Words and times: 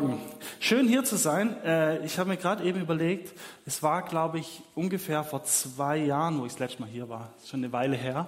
Morgen. 0.00 0.18
Schön 0.60 0.88
hier 0.88 1.04
zu 1.04 1.16
sein. 1.16 1.62
Äh, 1.62 2.04
ich 2.06 2.18
habe 2.18 2.30
mir 2.30 2.38
gerade 2.38 2.64
eben 2.64 2.80
überlegt, 2.80 3.38
es 3.66 3.82
war, 3.82 4.00
glaube 4.00 4.38
ich, 4.38 4.62
ungefähr 4.74 5.24
vor 5.24 5.44
zwei 5.44 5.98
Jahren, 5.98 6.40
wo 6.40 6.46
ich 6.46 6.52
das 6.52 6.60
letzte 6.60 6.80
Mal 6.80 6.88
hier 6.88 7.10
war. 7.10 7.30
Das 7.34 7.44
ist 7.44 7.50
schon 7.50 7.60
eine 7.60 7.72
Weile 7.72 7.96
her. 7.96 8.26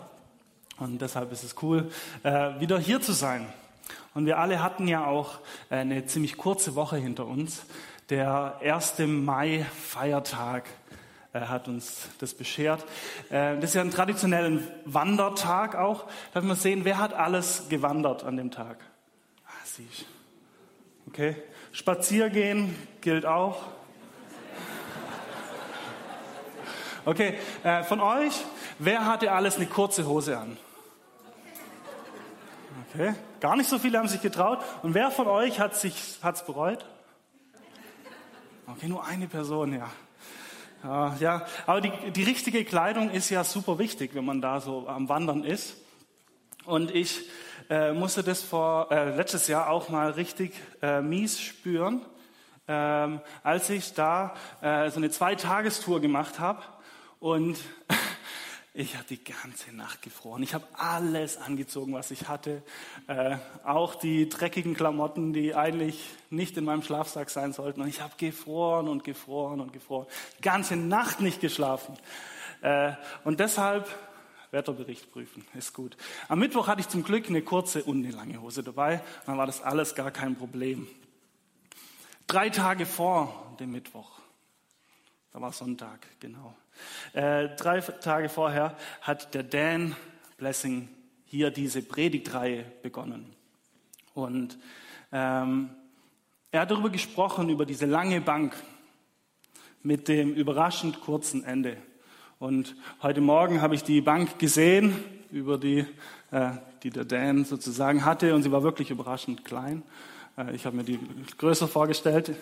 Und 0.79 1.00
deshalb 1.00 1.32
ist 1.32 1.45
es 1.45 1.54
cool, 1.62 1.90
äh, 2.25 2.61
wieder 2.61 2.79
hier 2.79 3.00
zu 3.00 3.12
sein. 3.12 3.46
Und 4.12 4.26
wir 4.26 4.39
alle 4.39 4.62
hatten 4.62 4.86
ja 4.86 5.07
auch 5.07 5.39
äh, 5.71 5.76
eine 5.76 6.04
ziemlich 6.04 6.36
kurze 6.36 6.75
Woche 6.75 6.96
hinter 6.98 7.26
uns. 7.26 7.64
Der 8.11 8.59
1. 8.62 8.98
Mai 9.07 9.64
Feiertag 9.75 10.64
hat 11.32 11.68
uns 11.68 12.11
das 12.18 12.34
beschert. 12.34 12.84
Das 13.31 13.64
ist 13.64 13.75
ja 13.75 13.81
ein 13.81 13.90
traditioneller 13.90 14.61
Wandertag 14.84 15.76
auch. 15.76 16.04
Da 16.34 16.43
wir 16.43 16.54
sehen, 16.57 16.84
wer 16.84 16.98
hat 16.98 17.14
alles 17.14 17.70
gewandert 17.70 18.25
an 18.25 18.36
dem 18.36 18.50
Tag. 18.50 18.84
Ah, 19.46 19.50
siehst 19.64 20.04
Okay? 21.12 21.36
Spaziergehen 21.72 22.75
gilt 23.02 23.26
auch. 23.26 23.61
Okay, 27.04 27.34
äh, 27.64 27.82
von 27.84 28.00
euch, 28.00 28.32
wer 28.79 29.04
hatte 29.04 29.30
alles 29.30 29.56
eine 29.56 29.67
kurze 29.67 30.06
Hose 30.06 30.39
an? 30.39 30.56
Okay, 32.89 33.12
gar 33.41 33.56
nicht 33.56 33.69
so 33.69 33.78
viele 33.78 33.98
haben 33.98 34.09
sich 34.09 34.22
getraut. 34.22 34.61
Und 34.83 34.95
wer 34.95 35.11
von 35.11 35.27
euch 35.27 35.61
hat 35.61 35.77
sich 35.77 36.19
hat's 36.22 36.47
bereut? 36.47 36.87
Okay, 38.67 38.89
nur 38.89 39.05
eine 39.05 39.28
Person, 39.28 39.75
ja. 39.75 39.91
Ja, 40.83 41.17
ja. 41.20 41.47
aber 41.67 41.83
die, 41.83 41.92
die 42.11 42.22
richtige 42.22 42.65
Kleidung 42.65 43.11
ist 43.11 43.28
ja 43.28 43.44
super 43.44 43.78
wichtig, 43.78 44.15
wenn 44.15 44.25
man 44.25 44.41
da 44.41 44.62
so 44.62 44.89
am 44.89 45.11
Wandern 45.11 45.44
ist. 45.44 45.77
Und 46.65 46.91
ich 46.91 47.28
äh, 47.71 47.93
musste 47.93 48.23
das 48.23 48.43
vor 48.43 48.91
äh, 48.91 49.15
letztes 49.17 49.49
Jahr 49.49 49.71
auch 49.71 49.89
mal 49.89 50.11
richtig 50.11 50.55
äh, 50.81 51.01
mies 51.01 51.41
spüren, 51.41 52.03
ähm, 52.69 53.21
als 53.43 53.71
ich 53.71 53.95
da 53.95 54.35
äh, 54.61 54.91
so 54.91 54.97
eine 54.97 55.11
Zweitagestour 55.11 56.01
gemacht 56.01 56.39
habe 56.39 56.63
und 57.21 57.59
ich 58.75 58.95
habe 58.95 59.05
die 59.09 59.23
ganze 59.23 59.75
Nacht 59.75 60.03
gefroren. 60.03 60.43
Ich 60.43 60.55
habe 60.55 60.65
alles 60.73 61.37
angezogen, 61.37 61.93
was 61.93 62.11
ich 62.11 62.29
hatte, 62.29 62.63
äh, 63.07 63.37
auch 63.65 63.95
die 63.95 64.29
dreckigen 64.29 64.75
Klamotten, 64.75 65.33
die 65.33 65.55
eigentlich 65.55 66.09
nicht 66.31 66.57
in 66.57 66.65
meinem 66.65 66.83
Schlafsack 66.83 67.31
sein 67.31 67.53
sollten. 67.53 67.83
Und 67.83 67.89
ich 67.89 68.01
habe 68.01 68.15
gefroren 68.17 68.89
und 68.89 69.05
gefroren 69.05 69.61
und 69.61 69.73
gefroren, 69.73 70.07
die 70.39 70.43
ganze 70.43 70.77
Nacht 70.77 71.21
nicht 71.21 71.41
geschlafen. 71.41 71.97
Äh, 72.63 72.93
und 73.25 73.41
deshalb 73.41 73.89
Wetterbericht 74.53 75.11
prüfen, 75.11 75.45
ist 75.55 75.72
gut. 75.72 75.97
Am 76.28 76.39
Mittwoch 76.39 76.69
hatte 76.69 76.81
ich 76.81 76.89
zum 76.89 77.03
Glück 77.03 77.28
eine 77.28 77.42
kurze 77.42 77.83
und 77.83 78.05
eine 78.05 78.14
lange 78.14 78.41
Hose 78.41 78.62
dabei, 78.62 79.03
dann 79.27 79.39
war 79.39 79.47
das 79.47 79.62
alles 79.62 79.94
gar 79.94 80.11
kein 80.11 80.36
Problem. 80.36 80.86
Drei 82.27 82.50
Tage 82.50 82.86
vor 82.86 83.56
dem 83.59 83.72
Mittwoch, 83.72 84.20
da 85.33 85.41
war 85.41 85.53
Sonntag, 85.53 86.06
genau. 86.20 86.55
Äh, 87.14 87.48
drei 87.56 87.81
Tage 87.81 88.28
vorher 88.28 88.77
hat 89.00 89.34
der 89.34 89.42
Dan 89.42 89.97
Blessing 90.36 90.89
hier 91.25 91.50
diese 91.50 91.83
Predigtreihe 91.83 92.64
begonnen. 92.83 93.34
Und 94.12 94.59
ähm, 95.12 95.70
er 96.50 96.61
hat 96.61 96.70
darüber 96.70 96.91
gesprochen, 96.91 97.48
über 97.48 97.65
diese 97.65 97.87
lange 97.87 98.21
Bank 98.21 98.54
mit 99.82 100.09
dem 100.09 100.34
überraschend 100.34 101.00
kurzen 101.00 101.44
Ende. 101.44 101.78
Und 102.42 102.75
heute 103.03 103.20
Morgen 103.20 103.62
habe 103.62 103.76
ich 103.76 103.84
die 103.84 104.00
Bank 104.00 104.41
gesehen, 104.41 104.97
über 105.30 105.58
die, 105.58 105.86
äh, 106.32 106.50
die 106.82 106.91
der 106.91 107.04
Dan 107.04 107.44
sozusagen 107.44 108.04
hatte, 108.04 108.34
und 108.34 108.42
sie 108.42 108.50
war 108.50 108.64
wirklich 108.64 108.91
überraschend 108.91 109.44
klein. 109.44 109.84
Äh, 110.36 110.53
ich 110.53 110.66
habe 110.66 110.75
mir 110.75 110.82
die 110.82 110.98
größer 111.38 111.69
vorgestellt. 111.69 112.34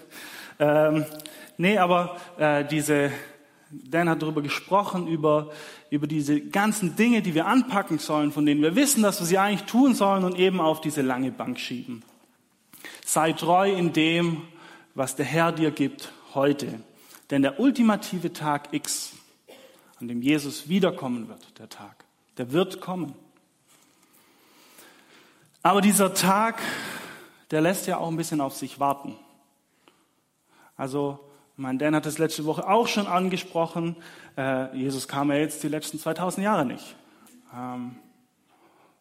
Ähm, 0.58 1.04
nee, 1.58 1.76
aber 1.76 2.16
äh, 2.38 2.64
diese, 2.64 3.10
Dan 3.70 4.08
hat 4.08 4.22
darüber 4.22 4.40
gesprochen, 4.40 5.06
über, 5.06 5.50
über 5.90 6.06
diese 6.06 6.40
ganzen 6.40 6.96
Dinge, 6.96 7.20
die 7.20 7.34
wir 7.34 7.44
anpacken 7.44 7.98
sollen, 7.98 8.32
von 8.32 8.46
denen 8.46 8.62
wir 8.62 8.76
wissen, 8.76 9.02
dass 9.02 9.20
wir 9.20 9.26
sie 9.26 9.36
eigentlich 9.36 9.68
tun 9.68 9.94
sollen 9.94 10.24
und 10.24 10.38
eben 10.38 10.62
auf 10.62 10.80
diese 10.80 11.02
lange 11.02 11.30
Bank 11.30 11.60
schieben. 11.60 12.02
Sei 13.04 13.34
treu 13.34 13.70
in 13.70 13.92
dem, 13.92 14.44
was 14.94 15.14
der 15.14 15.26
Herr 15.26 15.52
dir 15.52 15.70
gibt 15.70 16.10
heute. 16.32 16.80
Denn 17.28 17.42
der 17.42 17.60
ultimative 17.60 18.32
Tag 18.32 18.72
X, 18.72 19.12
an 20.00 20.08
dem 20.08 20.22
Jesus 20.22 20.68
wiederkommen 20.68 21.28
wird, 21.28 21.58
der 21.58 21.68
Tag. 21.68 22.04
Der 22.38 22.52
wird 22.52 22.80
kommen. 22.80 23.14
Aber 25.62 25.82
dieser 25.82 26.14
Tag, 26.14 26.60
der 27.50 27.60
lässt 27.60 27.86
ja 27.86 27.98
auch 27.98 28.08
ein 28.08 28.16
bisschen 28.16 28.40
auf 28.40 28.56
sich 28.56 28.80
warten. 28.80 29.14
Also, 30.76 31.20
mein 31.56 31.78
Dan 31.78 31.94
hat 31.94 32.06
es 32.06 32.16
letzte 32.16 32.46
Woche 32.46 32.66
auch 32.66 32.88
schon 32.88 33.06
angesprochen. 33.06 33.96
Äh, 34.38 34.74
Jesus 34.74 35.06
kam 35.06 35.30
ja 35.30 35.36
jetzt 35.36 35.62
die 35.62 35.68
letzten 35.68 35.98
2000 35.98 36.44
Jahre 36.44 36.64
nicht. 36.64 36.96
Ähm, 37.54 37.96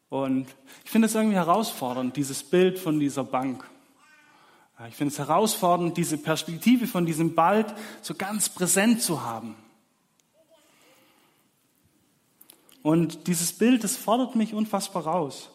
und 0.09 0.47
ich 0.83 0.91
finde 0.91 1.05
es 1.05 1.16
irgendwie 1.16 1.37
herausfordernd, 1.37 2.17
dieses 2.17 2.43
Bild 2.43 2.77
von 2.77 2.99
dieser 2.99 3.23
Bank. 3.23 3.63
Äh, 4.77 4.89
ich 4.89 4.95
finde 4.95 5.13
es 5.13 5.19
herausfordernd, 5.19 5.95
diese 5.95 6.17
Perspektive 6.17 6.87
von 6.87 7.05
diesem 7.05 7.35
Bald 7.35 7.73
so 8.01 8.13
ganz 8.16 8.49
präsent 8.49 9.01
zu 9.01 9.23
haben. 9.23 9.55
Und 12.89 13.27
dieses 13.27 13.53
Bild, 13.53 13.83
das 13.83 13.95
fordert 13.95 14.35
mich 14.35 14.55
unfassbar 14.55 15.05
raus. 15.05 15.51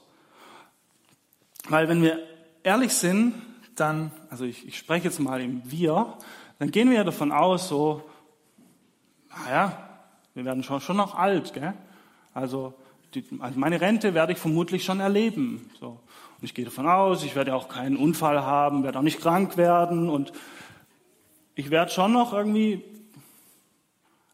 Weil 1.69 1.89
wenn 1.89 2.01
wir 2.01 2.21
ehrlich 2.63 2.93
sind, 2.93 3.35
dann, 3.75 4.13
also 4.31 4.45
ich, 4.45 4.69
ich 4.69 4.79
spreche 4.79 5.07
jetzt 5.07 5.19
mal 5.19 5.41
im 5.41 5.69
Wir, 5.69 6.17
dann 6.61 6.71
gehen 6.71 6.91
wir 6.91 6.99
ja 6.99 7.03
davon 7.03 7.33
aus, 7.33 7.67
so, 7.69 8.09
naja, 9.31 9.77
wir 10.35 10.45
werden 10.45 10.63
schon, 10.63 10.81
schon 10.81 10.97
noch 10.97 11.17
alt, 11.17 11.53
gell? 11.55 11.75
Also, 12.35 12.73
die, 13.15 13.25
also 13.41 13.59
meine 13.59 13.81
Rente 13.81 14.15
werde 14.15 14.35
ich 14.35 14.39
vermutlich 14.39 14.85
schon 14.85 15.01
erleben. 15.01 15.69
So. 15.81 15.89
Und 15.89 16.43
ich 16.43 16.55
gehe 16.55 16.65
davon 16.65 16.87
aus, 16.87 17.25
ich 17.25 17.35
werde 17.35 17.57
auch 17.57 17.67
keinen 17.69 17.97
Unfall 17.97 18.43
haben, 18.43 18.85
werde 18.85 19.01
auch 19.01 19.03
nicht 19.03 19.21
krank 19.21 19.57
werden 19.57 20.09
und 20.09 20.31
ich 21.57 21.71
werde 21.71 21.91
schon 21.91 22.13
noch 22.13 22.33
irgendwie 22.33 22.85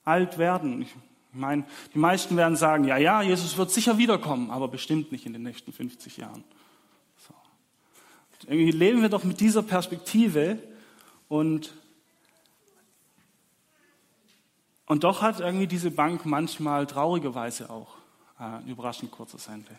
alt 0.04 0.36
werden. 0.36 0.82
Ich 0.82 0.94
ich 1.32 1.38
meine, 1.38 1.64
die 1.94 1.98
meisten 1.98 2.36
werden 2.36 2.56
sagen, 2.56 2.84
ja, 2.84 2.96
ja, 2.96 3.22
Jesus 3.22 3.56
wird 3.56 3.70
sicher 3.70 3.98
wiederkommen, 3.98 4.50
aber 4.50 4.66
bestimmt 4.66 5.12
nicht 5.12 5.26
in 5.26 5.32
den 5.32 5.44
nächsten 5.44 5.72
50 5.72 6.16
Jahren. 6.16 6.42
So. 7.16 7.34
Irgendwie 8.48 8.72
leben 8.72 9.00
wir 9.00 9.08
doch 9.08 9.22
mit 9.22 9.38
dieser 9.40 9.62
Perspektive 9.62 10.58
und, 11.28 11.72
und 14.86 15.04
doch 15.04 15.22
hat 15.22 15.38
irgendwie 15.38 15.68
diese 15.68 15.92
Bank 15.92 16.26
manchmal 16.26 16.86
traurigerweise 16.86 17.70
auch 17.70 17.94
äh, 18.40 18.42
ein 18.42 18.66
überraschend 18.66 19.12
kurzes 19.12 19.46
Ende. 19.46 19.78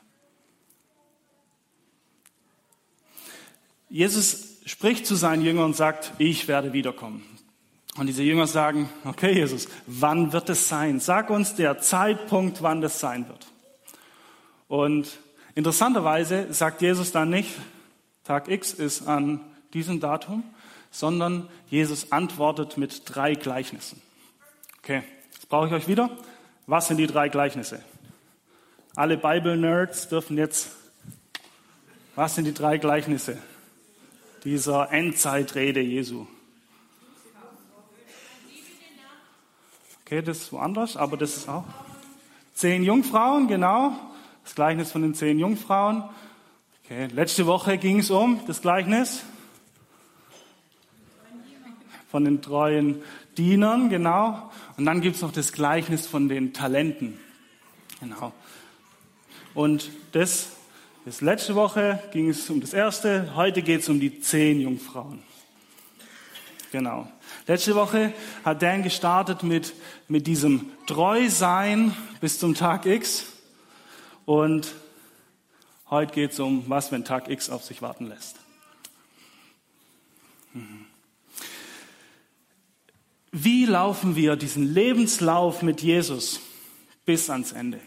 Jesus 3.90 4.62
spricht 4.66 5.06
zu 5.06 5.16
seinen 5.16 5.44
Jüngern 5.44 5.66
und 5.66 5.76
sagt, 5.76 6.14
ich 6.18 6.48
werde 6.48 6.72
wiederkommen. 6.72 7.26
Und 7.98 8.08
diese 8.08 8.24
Jünger 8.24 8.48
sagen, 8.48 8.90
okay 9.04 9.34
Jesus, 9.34 9.68
wann 9.86 10.32
wird 10.32 10.50
es 10.50 10.70
sein? 10.70 11.00
Sag 11.00 11.30
uns 11.30 11.56
der 11.56 11.80
Zeitpunkt, 11.80 12.62
wann 12.62 12.82
das 12.82 13.00
sein 13.00 13.28
wird. 13.28 13.48
Und 14.68 15.20
interessanterweise 15.56 16.54
sagt 16.54 16.82
Jesus 16.82 17.12
dann 17.12 17.30
nicht, 17.30 17.52
Tag 18.24 18.48
X 18.48 18.72
ist 18.72 19.08
an 19.08 19.42
diesem 19.74 20.00
Datum, 20.00 20.44
sondern 20.92 21.50
Jesus 21.70 22.12
antwortet 22.12 22.78
mit 22.78 23.04
drei 23.06 23.36
Gleichnissen. 23.36 24.02
Okay, 24.80 25.04
jetzt 25.34 25.50
brauche 25.50 25.68
ich 25.68 25.74
euch 25.74 25.88
wieder. 25.88 26.10
Was 26.68 26.88
sind 26.88 26.98
die 26.98 27.08
drei 27.08 27.28
Gleichnisse? 27.28 27.84
Alle 28.96 29.18
Bible-Nerds 29.18 30.08
dürfen 30.10 30.38
jetzt, 30.38 30.70
was 32.16 32.36
sind 32.36 32.46
die 32.46 32.54
drei 32.54 32.78
Gleichnisse 32.78 33.38
dieser 34.44 34.92
Endzeitrede 34.92 35.82
Jesu? 35.82 36.28
Okay, 40.12 40.22
das 40.22 40.40
ist 40.40 40.52
woanders, 40.52 40.98
aber 40.98 41.16
das 41.16 41.38
ist 41.38 41.48
auch. 41.48 41.64
Zehn 42.54 42.84
Jungfrauen, 42.84 43.48
genau. 43.48 43.96
Das 44.44 44.56
Gleichnis 44.56 44.92
von 44.92 45.04
den 45.04 45.14
zehn 45.14 45.40
Jungfrauen. 45.40 46.04
Okay, 46.84 47.08
letzte 47.14 47.46
Woche 47.46 47.78
ging 47.78 48.00
es 48.00 48.12
um 48.12 48.42
das 48.46 48.62
Gleichnis 48.62 49.24
von 52.10 52.26
den 52.26 52.42
treuen 52.42 53.02
Dienern, 53.38 53.88
genau. 53.88 54.52
Und 54.76 54.86
dann 54.86 55.00
gibt 55.00 55.16
es 55.16 55.22
noch 55.22 55.32
das 55.32 55.54
Gleichnis 55.54 56.08
von 56.08 56.28
den 56.28 56.52
Talenten. 56.52 57.18
Genau. 58.02 58.34
Und 59.54 59.92
das, 60.12 60.58
das 61.06 61.22
letzte 61.22 61.56
Woche 61.56 62.04
ging 62.12 62.28
es 62.28 62.50
um 62.50 62.60
das 62.60 62.74
erste, 62.74 63.34
heute 63.38 63.62
geht 63.62 63.80
es 63.80 63.88
um 63.88 64.02
die 64.02 64.20
zehn 64.20 64.60
Jungfrauen. 64.60 65.24
Genau. 66.74 67.08
Letzte 67.48 67.76
Woche 67.76 68.14
hat 68.46 68.62
Dan 68.62 68.84
gestartet 68.84 69.44
mit, 69.44 69.74
mit 70.08 70.28
diesem 70.28 70.72
Treusein 70.88 71.96
bis 72.20 72.40
zum 72.40 72.56
Tag 72.56 72.86
X. 72.86 73.26
Und 74.26 74.74
heute 75.90 76.14
geht 76.14 76.32
es 76.32 76.40
um 76.40 76.66
was, 76.68 76.92
wenn 76.92 77.04
Tag 77.04 77.30
X 77.30 77.50
auf 77.50 77.64
sich 77.64 77.82
warten 77.82 78.08
lässt. 78.08 78.38
Wie 83.32 83.66
laufen 83.66 84.16
wir 84.16 84.36
diesen 84.36 84.74
Lebenslauf 84.74 85.62
mit 85.62 85.82
Jesus 85.82 86.42
bis 87.06 87.30
ans 87.30 87.54
Ende? 87.54 87.80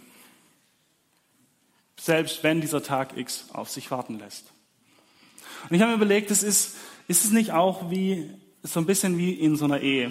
Selbst 2.00 2.42
wenn 2.42 2.60
dieser 2.60 2.82
Tag 2.82 3.16
X 3.16 3.46
auf 3.52 3.70
sich 3.70 3.90
warten 3.90 4.18
lässt. 4.18 4.46
Und 5.68 5.76
ich 5.76 5.82
habe 5.82 5.92
mir 5.92 5.96
überlegt, 5.96 6.30
das 6.30 6.42
ist, 6.42 6.76
ist 7.08 7.24
es 7.24 7.30
nicht 7.30 7.52
auch 7.52 7.90
wie, 7.90 8.30
so 8.64 8.80
ein 8.80 8.86
bisschen 8.86 9.18
wie 9.18 9.32
in 9.32 9.56
so 9.56 9.66
einer 9.66 9.80
Ehe? 9.80 10.10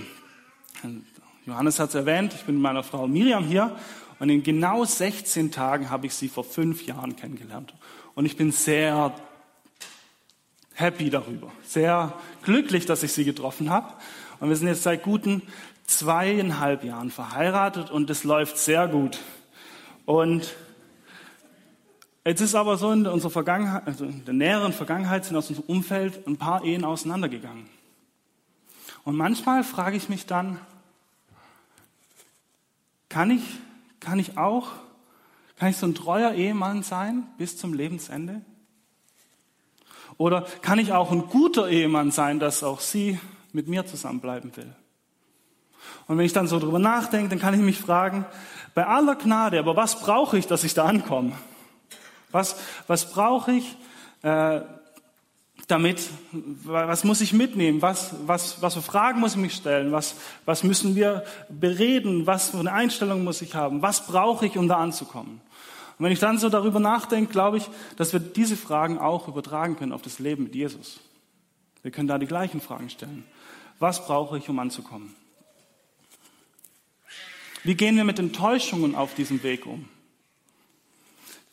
Johannes 1.46 1.80
hat 1.80 1.90
es 1.90 1.96
erwähnt, 1.96 2.34
ich 2.34 2.44
bin 2.44 2.56
mit 2.56 2.62
meiner 2.62 2.84
Frau 2.84 3.08
Miriam 3.08 3.46
hier 3.46 3.76
und 4.20 4.30
in 4.30 4.44
genau 4.44 4.86
16 4.86 5.52
Tagen 5.52 5.90
habe 5.90 6.06
ich 6.06 6.14
sie 6.14 6.30
vor 6.30 6.44
fünf 6.44 6.86
Jahren 6.86 7.16
kennengelernt. 7.16 7.74
Und 8.16 8.26
ich 8.26 8.38
bin 8.38 8.52
sehr 8.52 9.16
happy 10.76 11.10
darüber, 11.10 11.52
sehr 11.66 12.14
glücklich, 12.44 12.86
dass 12.86 13.02
ich 13.02 13.12
sie 13.12 13.26
getroffen 13.26 13.72
habe. 13.72 13.92
Und 14.40 14.50
wir 14.50 14.56
sind 14.56 14.68
jetzt 14.68 14.84
seit 14.84 15.02
guten 15.02 15.42
zweieinhalb 15.88 16.84
Jahren 16.84 17.10
verheiratet 17.10 17.90
und 17.90 18.10
es 18.10 18.24
läuft 18.24 18.58
sehr 18.58 18.88
gut. 18.88 19.20
Und 20.06 20.54
jetzt 22.24 22.42
ist 22.42 22.54
aber 22.54 22.78
so 22.78 22.92
in 22.92 23.08
unserer 23.08 23.32
Vergangenheit, 23.32 23.88
also 23.88 24.06
in 24.06 24.24
der 24.26 24.36
näheren 24.36 24.74
Vergangenheit 24.74 25.26
sind 25.26 25.36
aus 25.36 25.50
unserem 25.50 25.68
Umfeld 25.68 26.28
ein 26.28 26.38
paar 26.38 26.64
Ehen 26.64 26.86
auseinandergegangen. 26.86 27.68
Und 29.04 29.16
manchmal 29.16 29.64
frage 29.64 29.98
ich 29.98 30.10
mich 30.10 30.26
dann, 30.26 30.60
kann 33.10 33.32
ich, 33.32 33.44
kann 34.00 34.20
ich 34.20 34.38
auch, 34.38 34.70
kann 35.58 35.70
ich 35.70 35.78
so 35.78 35.86
ein 35.86 35.96
treuer 35.96 36.34
Ehemann 36.34 36.84
sein 36.84 37.28
bis 37.38 37.58
zum 37.58 37.74
Lebensende? 37.74 38.42
Oder 40.18 40.44
kann 40.62 40.80
ich 40.80 40.94
auch 40.94 41.12
ein 41.12 41.28
guter 41.28 41.70
Ehemann 41.70 42.12
sein, 42.12 42.40
dass 42.40 42.64
auch 42.64 42.80
sie 42.80 43.20
mit 43.54 43.68
mir 43.68 43.86
zusammenbleiben 43.86 44.56
will. 44.58 44.74
Und 46.08 46.18
wenn 46.18 46.26
ich 46.26 46.34
dann 46.34 46.48
so 46.48 46.60
drüber 46.60 46.80
nachdenke, 46.80 47.30
dann 47.30 47.40
kann 47.40 47.54
ich 47.54 47.62
mich 47.62 47.80
fragen, 47.80 48.26
bei 48.74 48.86
aller 48.86 49.16
Gnade, 49.16 49.60
aber 49.60 49.76
was 49.76 50.00
brauche 50.00 50.38
ich, 50.38 50.48
dass 50.48 50.64
ich 50.64 50.74
da 50.74 50.86
ankomme? 50.86 51.34
Was, 52.32 52.58
was 52.88 53.12
brauche 53.12 53.52
ich, 53.52 53.78
äh, 54.24 54.62
damit, 55.68 56.10
was 56.32 57.04
muss 57.04 57.22
ich 57.22 57.34
mitnehmen? 57.34 57.82
Was, 57.82 58.16
was, 58.26 58.62
was 58.62 58.74
für 58.74 58.82
Fragen 58.82 59.20
muss 59.20 59.34
ich 59.34 59.42
mich 59.42 59.56
stellen? 59.56 59.92
Was, 59.92 60.16
was 60.46 60.64
müssen 60.64 60.96
wir 60.96 61.24
bereden? 61.50 62.28
Was 62.28 62.50
für 62.50 62.60
eine 62.60 62.74
Einstellung 62.74 63.24
muss 63.24 63.42
ich 63.42 63.56
haben? 63.56 63.82
Was 63.82 64.06
brauche 64.06 64.46
ich, 64.46 64.58
um 64.58 64.68
da 64.68 64.78
anzukommen? 64.78 65.42
Und 65.98 66.06
wenn 66.06 66.12
ich 66.12 66.20
dann 66.20 66.38
so 66.38 66.50
darüber 66.50 66.80
nachdenke, 66.80 67.32
glaube 67.32 67.58
ich, 67.58 67.70
dass 67.98 68.14
wir 68.14 68.20
diese 68.20 68.58
Fragen 68.58 68.98
auch 68.98 69.28
übertragen 69.28 69.78
können 69.78 69.94
auf 69.94 70.02
das 70.02 70.20
Leben 70.20 70.44
mit 70.44 70.56
Jesus. 70.56 71.00
Wir 71.82 71.92
können 71.92 72.08
da 72.08 72.18
die 72.18 72.26
gleichen 72.26 72.62
Fragen 72.62 72.90
stellen. 72.90 73.24
Was 73.80 74.06
brauche 74.06 74.38
ich, 74.38 74.50
um 74.50 74.60
anzukommen? 74.60 75.16
Wie 77.64 77.76
gehen 77.76 77.96
wir 77.96 78.04
mit 78.04 78.20
Enttäuschungen 78.20 78.96
auf 78.96 79.16
diesem 79.16 79.44
Weg 79.44 79.66
um? 79.66 79.88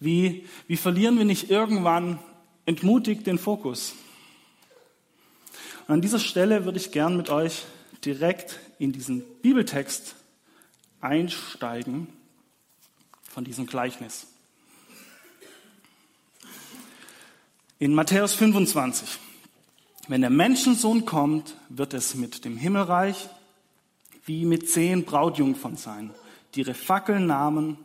Wie, 0.00 0.46
wie 0.66 0.76
verlieren 0.76 1.18
wir 1.18 1.24
nicht 1.24 1.50
irgendwann 1.50 2.18
entmutigt 2.66 3.26
den 3.26 3.38
Fokus? 3.38 3.94
An 5.90 6.00
dieser 6.00 6.20
Stelle 6.20 6.64
würde 6.64 6.78
ich 6.78 6.92
gern 6.92 7.16
mit 7.16 7.30
euch 7.30 7.64
direkt 8.04 8.60
in 8.78 8.92
diesen 8.92 9.24
Bibeltext 9.42 10.14
einsteigen 11.00 12.06
von 13.24 13.42
diesem 13.42 13.66
Gleichnis. 13.66 14.28
In 17.80 17.92
Matthäus 17.92 18.34
25. 18.34 19.18
Wenn 20.06 20.20
der 20.20 20.30
Menschensohn 20.30 21.06
kommt, 21.06 21.56
wird 21.68 21.92
es 21.92 22.14
mit 22.14 22.44
dem 22.44 22.56
Himmelreich 22.56 23.28
wie 24.26 24.44
mit 24.44 24.70
zehn 24.70 25.04
Brautjungfern 25.04 25.76
sein, 25.76 26.14
die 26.54 26.60
ihre 26.60 26.74
Fackeln 26.74 27.26
nahmen 27.26 27.78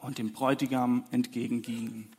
und 0.00 0.18
dem 0.18 0.32
Bräutigam 0.32 1.02
entgegengingen. 1.10 2.12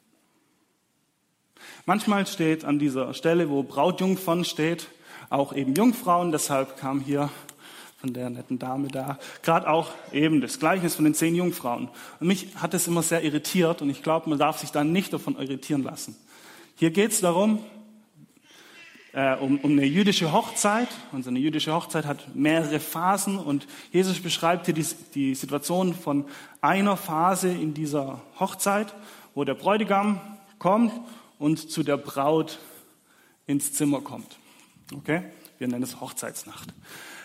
Manchmal 1.85 2.27
steht 2.27 2.65
an 2.65 2.77
dieser 2.77 3.13
Stelle, 3.13 3.49
wo 3.49 3.63
Brautjungfern 3.63 4.43
steht, 4.43 4.89
auch 5.29 5.53
eben 5.53 5.73
Jungfrauen. 5.75 6.31
Deshalb 6.31 6.77
kam 6.77 6.99
hier 6.99 7.29
von 7.97 8.13
der 8.13 8.29
netten 8.29 8.59
Dame 8.59 8.89
da 8.89 9.17
gerade 9.41 9.69
auch 9.69 9.89
eben 10.11 10.39
das 10.39 10.59
Gleichnis 10.59 10.95
von 10.95 11.05
den 11.05 11.13
zehn 11.13 11.35
Jungfrauen. 11.35 11.89
Und 12.19 12.27
mich 12.27 12.49
hat 12.55 12.73
es 12.73 12.87
immer 12.87 13.01
sehr 13.01 13.23
irritiert 13.23 13.81
und 13.81 13.89
ich 13.89 14.03
glaube, 14.03 14.29
man 14.29 14.37
darf 14.37 14.59
sich 14.59 14.71
da 14.71 14.83
nicht 14.83 15.13
davon 15.13 15.35
irritieren 15.35 15.83
lassen. 15.83 16.15
Hier 16.75 16.91
geht 16.91 17.11
es 17.11 17.21
darum, 17.21 17.59
äh, 19.13 19.35
um, 19.37 19.57
um 19.59 19.71
eine 19.71 19.85
jüdische 19.85 20.31
Hochzeit. 20.31 20.89
Und 21.11 21.23
so 21.23 21.31
eine 21.31 21.39
jüdische 21.39 21.73
Hochzeit 21.73 22.05
hat 22.05 22.35
mehrere 22.35 22.79
Phasen 22.79 23.39
und 23.39 23.67
Jesus 23.91 24.19
beschreibt 24.21 24.65
hier 24.65 24.75
die, 24.75 24.85
die 25.15 25.33
Situation 25.33 25.95
von 25.95 26.25
einer 26.61 26.97
Phase 26.97 27.49
in 27.49 27.73
dieser 27.73 28.21
Hochzeit, 28.39 28.93
wo 29.33 29.43
der 29.43 29.55
Bräutigam 29.55 30.21
kommt 30.59 30.93
und 31.39 31.71
zu 31.71 31.81
der 31.81 31.97
Braut 31.97 32.59
ins 33.47 33.73
Zimmer 33.73 34.01
kommt. 34.01 34.37
Okay? 34.93 35.23
Wir 35.57 35.67
nennen 35.67 35.83
es 35.83 35.99
Hochzeitsnacht. 35.99 36.73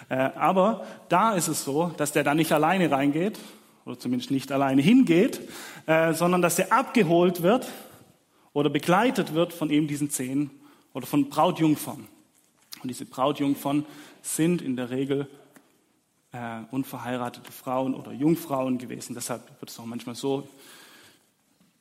Äh, 0.09 0.14
aber 0.17 0.87
da 1.09 1.35
ist 1.35 1.49
es 1.49 1.64
so, 1.64 1.93
dass 1.97 2.12
der 2.12 2.25
da 2.25 2.35
nicht 2.35 2.53
alleine 2.53 2.91
reingeht, 2.91 3.38
oder 3.85 3.99
zumindest 3.99 4.31
nicht 4.31 4.53
alleine 4.53 4.82
hingeht, 4.82 5.41
äh, 5.87 6.14
sondern 6.14 6.43
dass 6.43 6.56
der 6.56 6.73
abgeholt 6.73 7.43
wird 7.43 7.67
oder 8.53 8.70
begleitet 8.70 9.35
wird 9.35 9.53
von 9.53 9.70
eben 9.70 9.88
diesen 9.88 10.11
zehn 10.11 10.50
oder 10.93 11.06
von 11.06 11.29
Brautjungfern. 11.29 12.06
Und 12.82 12.88
diese 12.88 13.06
Brautjungfern 13.06 13.87
sind 14.23 14.62
in 14.62 14.76
der 14.76 14.91
Regel 14.91 15.29
äh, 16.32 16.61
unverheiratete 16.70 17.53
Frauen 17.53 17.94
oder 17.94 18.12
Jungfrauen 18.12 18.79
gewesen. 18.79 19.14
Deshalb 19.14 19.43
wird 19.61 19.70
es 19.70 19.79
auch 19.79 19.85
manchmal 19.85 20.14
so 20.14 20.49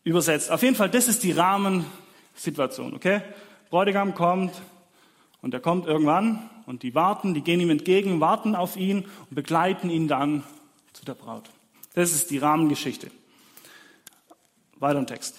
übersetzt. 0.04 0.52
Auf 0.52 0.64
jeden 0.64 0.76
Fall, 0.76 0.90
das 0.90 1.08
ist 1.08 1.24
die 1.24 1.32
Rahmensituation, 1.32 2.96
okay? 2.96 3.22
Bräutigam 3.70 4.14
kommt 4.16 4.54
und 5.42 5.54
er 5.54 5.60
kommt 5.60 5.88
irgendwann 5.88 6.50
und 6.66 6.84
die 6.84 6.96
warten, 6.96 7.34
die 7.34 7.42
gehen 7.42 7.60
ihm 7.60 7.70
entgegen, 7.70 8.20
warten 8.20 8.56
auf 8.56 8.78
ihn 8.78 9.06
und 9.30 9.36
begleiten 9.36 9.90
ihn 9.90 10.08
dann 10.08 10.44
zu 10.94 11.06
der 11.06 11.16
Braut. 11.16 11.50
Das 11.94 12.12
ist 12.12 12.32
die 12.32 12.38
Rahmengeschichte. 12.38 13.12
Weiter 14.78 15.00
im 15.00 15.08
Text. 15.08 15.38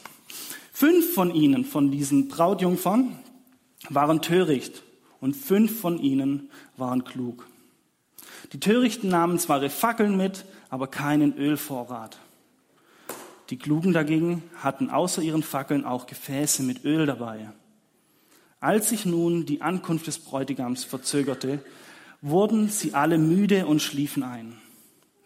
Fünf 0.73 1.15
von 1.15 1.35
ihnen, 1.35 1.65
von 1.65 1.91
diesen 1.91 2.29
Brautjungfern, 2.29 3.19
waren 3.89 4.23
töricht 4.23 4.83
und 5.21 5.35
fünf 5.35 5.81
von 5.81 5.99
ihnen 5.99 6.51
waren 6.77 7.05
klug. 7.05 7.47
Die 8.53 8.61
Törichten 8.61 9.09
nahmen 9.09 9.39
zwar 9.39 9.59
ihre 9.59 9.71
Fackeln 9.71 10.17
mit, 10.17 10.45
aber 10.69 10.89
keinen 10.89 11.37
Ölvorrat. 11.37 12.19
Die 13.51 13.59
Klugen 13.59 13.93
dagegen 13.93 14.43
hatten 14.57 14.91
außer 14.91 15.23
ihren 15.23 15.43
Fackeln 15.43 15.85
auch 15.85 16.07
Gefäße 16.07 16.63
mit 16.63 16.85
Öl 16.85 17.07
dabei. 17.07 17.53
Als 18.63 18.91
sich 18.91 19.07
nun 19.07 19.45
die 19.45 19.61
Ankunft 19.61 20.07
des 20.07 20.21
Bräutigams 20.21 20.85
verzögerte, 20.85 21.59
wurden 22.21 22.69
sie 22.69 22.95
alle 22.95 23.19
müde 23.19 23.67
und 23.67 23.83
schliefen 23.83 24.23
ein. 24.23 24.57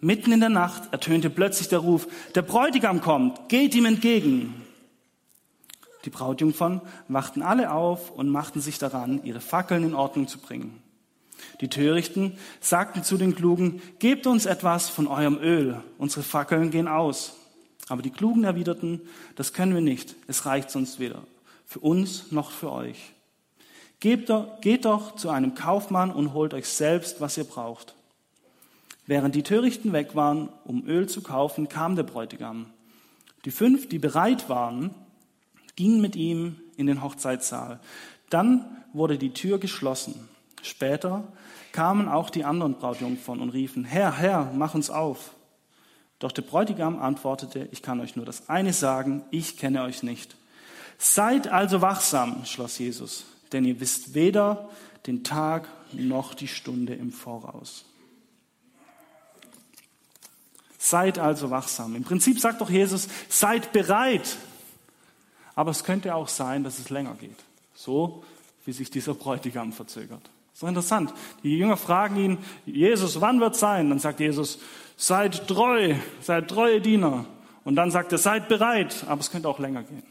Mitten 0.00 0.32
in 0.32 0.40
der 0.40 0.48
Nacht 0.48 0.84
ertönte 0.90 1.28
plötzlich 1.28 1.68
der 1.68 1.80
Ruf, 1.80 2.08
der 2.34 2.40
Bräutigam 2.40 3.02
kommt, 3.02 3.50
geht 3.50 3.74
ihm 3.74 3.84
entgegen. 3.84 4.54
Die 6.06 6.10
Brautjungfern 6.10 6.80
wachten 7.08 7.42
alle 7.42 7.72
auf 7.72 8.10
und 8.10 8.30
machten 8.30 8.62
sich 8.62 8.78
daran, 8.78 9.22
ihre 9.22 9.40
Fackeln 9.40 9.84
in 9.84 9.94
Ordnung 9.94 10.28
zu 10.28 10.38
bringen. 10.38 10.82
Die 11.60 11.68
Törichten 11.68 12.38
sagten 12.60 13.04
zu 13.04 13.18
den 13.18 13.34
Klugen, 13.34 13.82
gebt 13.98 14.26
uns 14.26 14.46
etwas 14.46 14.88
von 14.88 15.06
eurem 15.06 15.36
Öl, 15.36 15.82
unsere 15.98 16.22
Fackeln 16.22 16.70
gehen 16.70 16.88
aus. 16.88 17.36
Aber 17.88 18.00
die 18.00 18.10
Klugen 18.10 18.44
erwiderten, 18.44 19.02
das 19.34 19.52
können 19.52 19.74
wir 19.74 19.82
nicht, 19.82 20.16
es 20.26 20.46
reicht 20.46 20.70
sonst 20.70 20.98
weder 20.98 21.22
für 21.66 21.80
uns 21.80 22.30
noch 22.32 22.50
für 22.50 22.72
euch. 22.72 23.12
Geht 24.00 24.28
doch, 24.28 24.60
geht 24.60 24.84
doch 24.84 25.16
zu 25.16 25.30
einem 25.30 25.54
Kaufmann 25.54 26.10
und 26.10 26.34
holt 26.34 26.54
euch 26.54 26.68
selbst, 26.68 27.20
was 27.20 27.38
ihr 27.38 27.44
braucht. 27.44 27.94
Während 29.06 29.34
die 29.34 29.42
Törichten 29.42 29.92
weg 29.92 30.14
waren, 30.14 30.48
um 30.64 30.86
Öl 30.86 31.08
zu 31.08 31.22
kaufen, 31.22 31.68
kam 31.68 31.96
der 31.96 32.02
Bräutigam. 32.02 32.66
Die 33.44 33.50
fünf, 33.52 33.88
die 33.88 33.98
bereit 33.98 34.48
waren, 34.48 34.94
ging 35.76 36.00
mit 36.00 36.16
ihm 36.16 36.60
in 36.76 36.86
den 36.86 37.02
Hochzeitssaal. 37.02 37.80
Dann 38.28 38.64
wurde 38.92 39.18
die 39.18 39.32
Tür 39.32 39.58
geschlossen. 39.58 40.28
Später 40.62 41.24
kamen 41.72 42.08
auch 42.08 42.30
die 42.30 42.44
anderen 42.44 42.74
Brautjungfern 42.74 43.40
und 43.40 43.50
riefen, 43.50 43.84
Herr, 43.84 44.16
Herr, 44.16 44.50
mach 44.54 44.74
uns 44.74 44.90
auf. 44.90 45.30
Doch 46.18 46.32
der 46.32 46.42
Bräutigam 46.42 46.98
antwortete, 47.00 47.68
ich 47.70 47.82
kann 47.82 48.00
euch 48.00 48.16
nur 48.16 48.24
das 48.24 48.48
eine 48.48 48.72
sagen, 48.72 49.22
ich 49.30 49.58
kenne 49.58 49.82
euch 49.82 50.02
nicht. 50.02 50.36
Seid 50.98 51.48
also 51.48 51.82
wachsam, 51.82 52.44
schloss 52.46 52.78
Jesus, 52.78 53.26
denn 53.56 53.64
ihr 53.64 53.80
wisst 53.80 54.12
weder 54.12 54.68
den 55.06 55.24
Tag 55.24 55.66
noch 55.92 56.34
die 56.34 56.46
Stunde 56.46 56.94
im 56.94 57.10
Voraus. 57.10 57.86
Seid 60.78 61.18
also 61.18 61.50
wachsam. 61.50 61.96
Im 61.96 62.04
Prinzip 62.04 62.38
sagt 62.38 62.60
doch 62.60 62.68
Jesus, 62.68 63.08
seid 63.30 63.72
bereit, 63.72 64.36
aber 65.54 65.70
es 65.70 65.84
könnte 65.84 66.14
auch 66.14 66.28
sein, 66.28 66.64
dass 66.64 66.78
es 66.78 66.90
länger 66.90 67.14
geht. 67.14 67.38
So 67.74 68.24
wie 68.66 68.72
sich 68.72 68.90
dieser 68.90 69.14
Bräutigam 69.14 69.72
verzögert. 69.72 70.30
So 70.52 70.66
interessant. 70.66 71.14
Die 71.42 71.56
Jünger 71.56 71.78
fragen 71.78 72.16
ihn, 72.16 72.38
Jesus, 72.66 73.22
wann 73.22 73.40
wird 73.40 73.56
sein? 73.56 73.88
Dann 73.88 74.00
sagt 74.00 74.20
Jesus, 74.20 74.58
seid 74.98 75.48
treu, 75.48 75.94
seid 76.20 76.48
treue 76.48 76.82
Diener. 76.82 77.24
Und 77.64 77.76
dann 77.76 77.90
sagt 77.90 78.12
er, 78.12 78.18
seid 78.18 78.48
bereit, 78.48 79.04
aber 79.08 79.22
es 79.22 79.30
könnte 79.30 79.48
auch 79.48 79.58
länger 79.58 79.82
gehen. 79.82 80.02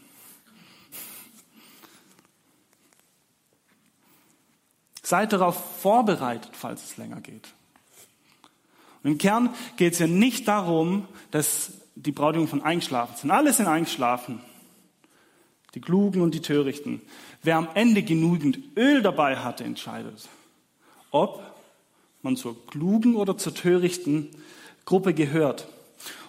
Seid 5.06 5.34
darauf 5.34 5.82
vorbereitet, 5.82 6.50
falls 6.54 6.84
es 6.84 6.98
länger 6.98 7.22
geht. 7.22 7.50
Und 9.04 9.12
im 9.12 9.18
Kern 9.20 9.54
geht 9.78 9.94
es 9.94 10.00
ja 10.00 10.08
nicht 10.08 10.48
darum, 10.48 11.08
dass 11.30 11.74
die 11.94 12.12
Brautjungen 12.12 12.50
von 12.50 12.64
eingeschlafen 12.64 13.16
sind. 13.16 13.30
Alle 13.30 13.54
sind 13.54 13.68
eingeschlafen. 13.68 14.42
Die 15.76 15.80
Klugen 15.80 16.22
und 16.22 16.34
die 16.34 16.42
Törichten. 16.42 17.04
Wer 17.44 17.58
am 17.58 17.68
Ende 17.76 18.02
genügend 18.02 18.58
Öl 18.76 19.04
dabei 19.04 19.38
hatte, 19.38 19.64
entscheidet, 19.64 20.28
ob 21.12 21.44
man 22.24 22.36
zur 22.36 22.66
klugen 22.66 23.16
oder 23.16 23.38
zur 23.38 23.54
törichten 23.54 24.30
Gruppe 24.86 25.14
gehört. 25.14 25.68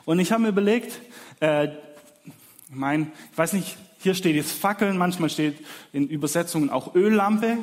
Und 0.05 0.19
ich 0.19 0.33
habe 0.33 0.43
mir 0.43 0.49
überlegt, 0.51 1.01
äh, 1.41 1.69
ich 1.69 1.73
meine, 2.69 3.07
ich 3.33 3.39
weiß 3.39 3.55
nicht, 3.55 3.79
hier 4.01 4.15
steht 4.15 4.37
jetzt 4.37 4.53
Fackeln, 4.53 4.99
manchmal 4.99 5.31
steht 5.31 5.65
in 5.95 6.09
Übersetzungen 6.09 6.69
auch 6.69 6.95
Öllampe. 6.95 7.57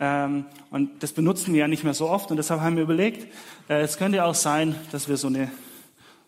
Ähm, 0.00 0.44
und 0.70 1.02
das 1.02 1.12
benutzen 1.12 1.52
wir 1.52 1.60
ja 1.60 1.68
nicht 1.68 1.84
mehr 1.84 1.94
so 1.94 2.08
oft. 2.08 2.30
Und 2.30 2.36
deshalb 2.36 2.60
haben 2.60 2.76
wir 2.76 2.84
überlegt, 2.84 3.32
äh, 3.68 3.80
es 3.80 3.98
könnte 3.98 4.24
auch 4.24 4.34
sein, 4.34 4.74
dass 4.92 5.08
wir 5.08 5.16
so 5.16 5.28
eine, 5.28 5.50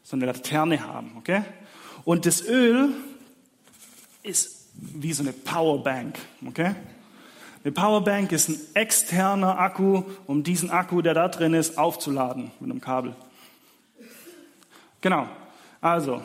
so 0.02 0.16
eine 0.16 0.26
Laterne 0.26 0.86
haben. 0.86 1.12
Okay? 1.18 1.42
Und 2.04 2.26
das 2.26 2.44
Öl 2.46 2.90
ist 4.22 4.68
wie 4.74 5.12
so 5.12 5.22
eine 5.22 5.32
Powerbank. 5.32 6.18
Okay? 6.46 6.74
Eine 7.62 7.72
Powerbank 7.72 8.32
ist 8.32 8.48
ein 8.48 8.58
externer 8.74 9.58
Akku, 9.58 10.02
um 10.26 10.42
diesen 10.42 10.70
Akku, 10.70 11.02
der 11.02 11.14
da 11.14 11.28
drin 11.28 11.54
ist, 11.54 11.76
aufzuladen 11.76 12.50
mit 12.58 12.70
einem 12.70 12.80
Kabel. 12.80 13.14
Genau. 15.00 15.26
Also, 15.80 16.22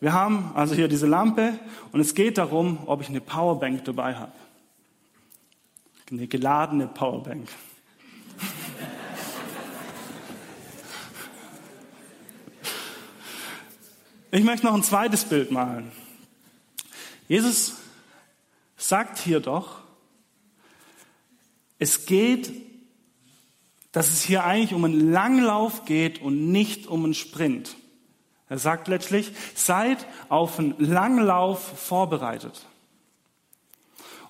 wir 0.00 0.12
haben 0.12 0.50
also 0.54 0.74
hier 0.74 0.88
diese 0.88 1.06
Lampe 1.06 1.54
und 1.92 2.00
es 2.00 2.14
geht 2.14 2.36
darum, 2.36 2.78
ob 2.86 3.00
ich 3.00 3.08
eine 3.08 3.20
Powerbank 3.20 3.84
dabei 3.84 4.14
habe. 4.14 4.32
Eine 6.10 6.28
geladene 6.28 6.86
Powerbank. 6.86 7.48
Ich 14.30 14.44
möchte 14.44 14.66
noch 14.66 14.74
ein 14.74 14.84
zweites 14.84 15.24
Bild 15.24 15.50
malen. 15.50 15.90
Jesus 17.26 17.74
sagt 18.76 19.18
hier 19.18 19.40
doch, 19.40 19.80
es 21.78 22.06
geht, 22.06 22.52
dass 23.90 24.10
es 24.10 24.22
hier 24.22 24.44
eigentlich 24.44 24.74
um 24.74 24.84
einen 24.84 25.10
Langlauf 25.10 25.86
geht 25.86 26.20
und 26.20 26.52
nicht 26.52 26.86
um 26.86 27.04
einen 27.04 27.14
Sprint. 27.14 27.76
Er 28.48 28.58
sagt 28.58 28.86
letztlich, 28.86 29.32
seid 29.56 30.06
auf 30.28 30.58
einen 30.58 30.76
Langlauf 30.78 31.60
vorbereitet. 31.80 32.66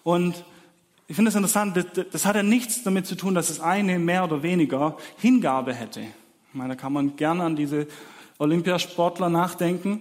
Und 0.05 0.43
ich 1.09 1.15
finde 1.15 1.29
es 1.29 1.35
interessant, 1.35 1.77
das, 1.77 2.07
das, 2.11 2.27
hat 2.27 2.35
ja 2.35 2.43
nichts 2.43 2.83
damit 2.83 3.07
zu 3.07 3.15
tun, 3.15 3.35
dass 3.35 3.49
es 3.49 3.61
eine 3.61 3.99
mehr 3.99 4.25
oder 4.25 4.43
weniger 4.43 4.97
Hingabe 5.19 5.73
hätte. 5.73 6.01
Ich 6.01 6.55
meine, 6.55 6.71
da 6.71 6.75
kann 6.75 6.93
man 6.93 7.17
gerne 7.17 7.45
an 7.45 7.55
diese 7.55 7.87
Olympiasportler 8.39 9.29
nachdenken. 9.29 10.01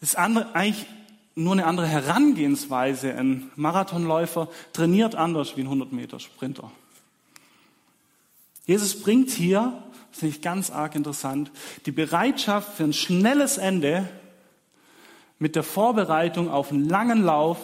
Das 0.00 0.10
ist 0.10 0.16
andere, 0.16 0.54
eigentlich 0.54 0.86
nur 1.34 1.52
eine 1.52 1.66
andere 1.66 1.86
Herangehensweise. 1.86 3.14
Ein 3.14 3.50
Marathonläufer 3.56 4.48
trainiert 4.72 5.14
anders 5.14 5.56
wie 5.56 5.60
ein 5.60 5.66
100 5.66 5.92
Meter 5.92 6.18
Sprinter. 6.20 6.70
Jesus 8.66 9.02
bringt 9.02 9.30
hier, 9.30 9.82
das 10.10 10.20
finde 10.20 10.36
ich 10.36 10.42
ganz 10.42 10.70
arg 10.70 10.94
interessant, 10.94 11.50
die 11.86 11.92
Bereitschaft 11.92 12.76
für 12.76 12.84
ein 12.84 12.92
schnelles 12.92 13.58
Ende 13.58 14.08
mit 15.38 15.54
der 15.54 15.64
Vorbereitung 15.64 16.50
auf 16.50 16.70
einen 16.70 16.88
langen 16.88 17.24
Lauf 17.24 17.58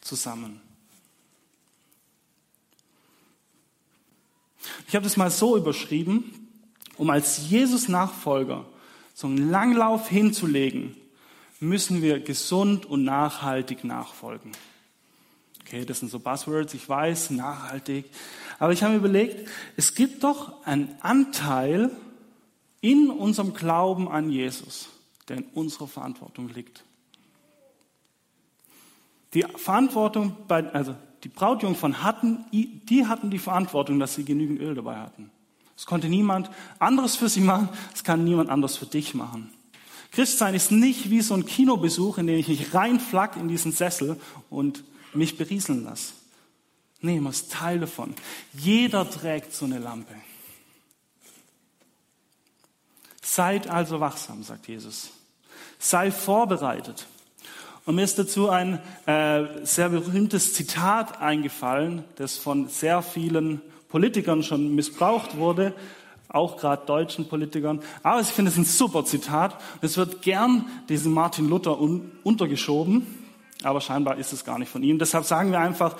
zusammen. 0.00 0.60
Ich 4.88 4.94
habe 4.94 5.04
das 5.04 5.16
mal 5.16 5.30
so 5.30 5.56
überschrieben, 5.56 6.48
um 6.96 7.10
als 7.10 7.48
Jesus-Nachfolger 7.48 8.64
so 9.14 9.26
einen 9.26 9.50
Langlauf 9.50 10.08
hinzulegen, 10.08 10.96
müssen 11.60 12.02
wir 12.02 12.20
gesund 12.20 12.86
und 12.86 13.04
nachhaltig 13.04 13.84
nachfolgen. 13.84 14.52
Okay, 15.60 15.84
das 15.84 16.00
sind 16.00 16.10
so 16.10 16.18
Buzzwords, 16.18 16.74
ich 16.74 16.88
weiß, 16.88 17.30
nachhaltig. 17.30 18.06
Aber 18.58 18.72
ich 18.72 18.82
habe 18.82 18.92
mir 18.92 18.98
überlegt, 18.98 19.48
es 19.76 19.94
gibt 19.94 20.22
doch 20.22 20.64
einen 20.66 20.94
Anteil 21.00 21.90
in 22.80 23.10
unserem 23.10 23.54
Glauben 23.54 24.08
an 24.08 24.30
Jesus, 24.30 24.88
der 25.28 25.38
in 25.38 25.44
unserer 25.54 25.88
Verantwortung 25.88 26.50
liegt. 26.50 26.84
Die 29.32 29.44
Verantwortung 29.56 30.36
bei, 30.46 30.70
also 30.72 30.94
die 31.24 31.28
Brautjungfern 31.28 32.02
hatten, 32.02 32.44
die 32.52 33.06
hatten 33.06 33.30
die 33.30 33.38
Verantwortung, 33.38 33.98
dass 33.98 34.14
sie 34.14 34.24
genügend 34.24 34.60
Öl 34.60 34.74
dabei 34.74 34.96
hatten. 34.96 35.30
Das 35.74 35.86
konnte 35.86 36.08
niemand 36.08 36.50
anderes 36.78 37.16
für 37.16 37.28
sie 37.28 37.40
machen, 37.40 37.68
das 37.92 38.04
kann 38.04 38.24
niemand 38.24 38.50
anders 38.50 38.76
für 38.76 38.86
dich 38.86 39.14
machen. 39.14 39.50
Christsein 40.12 40.54
ist 40.54 40.70
nicht 40.70 41.10
wie 41.10 41.22
so 41.22 41.34
ein 41.34 41.46
Kinobesuch, 41.46 42.18
in 42.18 42.28
dem 42.28 42.38
ich 42.38 42.46
mich 42.46 42.74
reinflack 42.74 43.36
in 43.36 43.48
diesen 43.48 43.72
Sessel 43.72 44.20
und 44.50 44.84
mich 45.12 45.36
berieseln 45.36 45.84
lasse. 45.84 46.12
Nee, 47.00 47.18
man 47.20 47.32
ist 47.32 47.50
Teil 47.50 47.80
davon. 47.80 48.14
Jeder 48.52 49.10
trägt 49.10 49.52
so 49.52 49.64
eine 49.64 49.78
Lampe. 49.78 50.14
Seid 53.22 53.68
also 53.68 53.98
wachsam, 53.98 54.42
sagt 54.42 54.68
Jesus. 54.68 55.10
Sei 55.78 56.12
vorbereitet. 56.12 57.06
Und 57.86 57.96
mir 57.96 58.04
ist 58.04 58.18
dazu 58.18 58.48
ein 58.48 58.80
äh, 59.06 59.44
sehr 59.64 59.90
berühmtes 59.90 60.54
Zitat 60.54 61.20
eingefallen, 61.20 62.04
das 62.16 62.38
von 62.38 62.68
sehr 62.68 63.02
vielen 63.02 63.60
Politikern 63.88 64.42
schon 64.42 64.74
missbraucht 64.74 65.36
wurde 65.36 65.74
auch 66.34 66.56
gerade 66.56 66.84
deutschen 66.84 67.28
Politikern. 67.28 67.80
Aber 68.02 68.20
ich 68.20 68.26
finde 68.26 68.50
es 68.50 68.56
ein 68.56 68.64
super 68.64 69.04
Zitat. 69.04 69.56
Es 69.80 69.96
wird 69.96 70.20
gern 70.22 70.66
diesem 70.88 71.12
Martin 71.12 71.48
Luther 71.48 71.80
un 71.80 72.10
untergeschoben, 72.24 73.06
aber 73.62 73.80
scheinbar 73.80 74.18
ist 74.18 74.32
es 74.32 74.44
gar 74.44 74.58
nicht 74.58 74.70
von 74.70 74.82
ihm. 74.82 74.98
Deshalb 74.98 75.24
sagen 75.24 75.52
wir 75.52 75.60
einfach, 75.60 75.96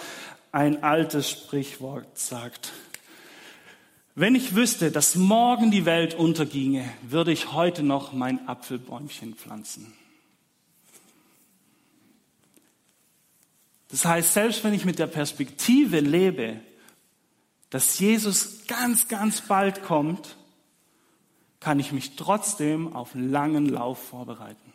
ein 0.50 0.82
altes 0.82 1.30
Sprichwort 1.30 2.18
sagt, 2.18 2.72
wenn 4.16 4.34
ich 4.34 4.54
wüsste, 4.54 4.90
dass 4.92 5.16
morgen 5.16 5.70
die 5.70 5.86
Welt 5.86 6.14
unterginge, 6.14 6.84
würde 7.02 7.32
ich 7.32 7.52
heute 7.52 7.82
noch 7.82 8.12
mein 8.12 8.46
Apfelbäumchen 8.48 9.34
pflanzen. 9.34 9.92
Das 13.94 14.06
heißt, 14.06 14.32
selbst 14.32 14.64
wenn 14.64 14.74
ich 14.74 14.84
mit 14.84 14.98
der 14.98 15.06
Perspektive 15.06 16.00
lebe, 16.00 16.58
dass 17.70 17.96
Jesus 18.00 18.66
ganz, 18.66 19.06
ganz 19.06 19.42
bald 19.42 19.84
kommt, 19.84 20.36
kann 21.60 21.78
ich 21.78 21.92
mich 21.92 22.16
trotzdem 22.16 22.92
auf 22.92 23.14
einen 23.14 23.30
langen 23.30 23.66
Lauf 23.66 24.02
vorbereiten. 24.02 24.72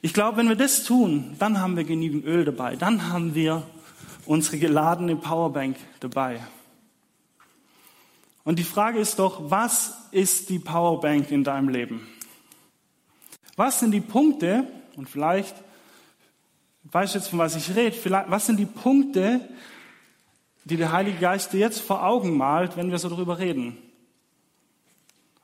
Ich 0.00 0.14
glaube, 0.14 0.36
wenn 0.36 0.48
wir 0.48 0.54
das 0.54 0.84
tun, 0.84 1.34
dann 1.40 1.60
haben 1.60 1.76
wir 1.76 1.82
genügend 1.82 2.24
Öl 2.24 2.44
dabei, 2.44 2.76
dann 2.76 3.08
haben 3.08 3.34
wir 3.34 3.66
unsere 4.26 4.58
geladene 4.58 5.16
Powerbank 5.16 5.76
dabei. 5.98 6.40
Und 8.44 8.60
die 8.60 8.64
Frage 8.64 9.00
ist 9.00 9.18
doch, 9.18 9.50
was 9.50 10.06
ist 10.12 10.50
die 10.50 10.60
Powerbank 10.60 11.32
in 11.32 11.42
deinem 11.42 11.68
Leben? 11.68 12.06
Was 13.56 13.80
sind 13.80 13.90
die 13.90 14.00
Punkte, 14.00 14.68
und 14.96 15.08
vielleicht 15.08 15.54
weißt 16.84 17.14
jetzt, 17.14 17.28
von 17.28 17.38
was 17.38 17.56
ich 17.56 17.74
rede, 17.74 17.96
vielleicht, 17.96 18.30
was 18.30 18.46
sind 18.46 18.58
die 18.58 18.66
Punkte, 18.66 19.40
die 20.64 20.76
der 20.76 20.92
Heilige 20.92 21.18
Geist 21.18 21.52
dir 21.52 21.60
jetzt 21.60 21.80
vor 21.80 22.04
Augen 22.04 22.36
malt, 22.36 22.76
wenn 22.76 22.90
wir 22.90 22.98
so 22.98 23.08
darüber 23.08 23.38
reden? 23.38 23.78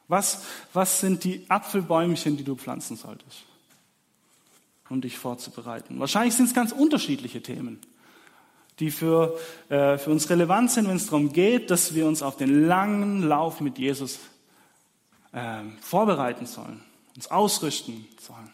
Was, 0.08 0.42
was 0.72 1.00
sind 1.00 1.24
die 1.24 1.44
Apfelbäumchen, 1.48 2.36
die 2.36 2.44
du 2.44 2.56
pflanzen 2.56 2.96
solltest, 2.96 3.44
um 4.88 5.00
dich 5.00 5.18
vorzubereiten? 5.18 6.00
Wahrscheinlich 6.00 6.34
sind 6.34 6.46
es 6.46 6.54
ganz 6.54 6.72
unterschiedliche 6.72 7.42
Themen, 7.42 7.80
die 8.80 8.90
für, 8.90 9.38
äh, 9.68 9.98
für 9.98 10.10
uns 10.10 10.28
relevant 10.30 10.70
sind, 10.70 10.88
wenn 10.88 10.96
es 10.96 11.06
darum 11.06 11.32
geht, 11.32 11.70
dass 11.70 11.94
wir 11.94 12.06
uns 12.06 12.22
auf 12.22 12.36
den 12.36 12.66
langen 12.66 13.22
Lauf 13.22 13.60
mit 13.60 13.78
Jesus 13.78 14.18
äh, 15.32 15.62
vorbereiten 15.80 16.46
sollen, 16.46 16.82
uns 17.14 17.30
ausrüsten 17.30 18.06
sollen. 18.20 18.50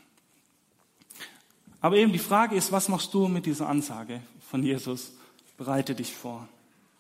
Aber 1.86 1.98
eben 1.98 2.12
die 2.12 2.18
Frage 2.18 2.56
ist, 2.56 2.72
was 2.72 2.88
machst 2.88 3.14
du 3.14 3.28
mit 3.28 3.46
dieser 3.46 3.68
Ansage 3.68 4.20
von 4.50 4.60
Jesus? 4.64 5.12
Bereite 5.56 5.94
dich 5.94 6.12
vor. 6.16 6.48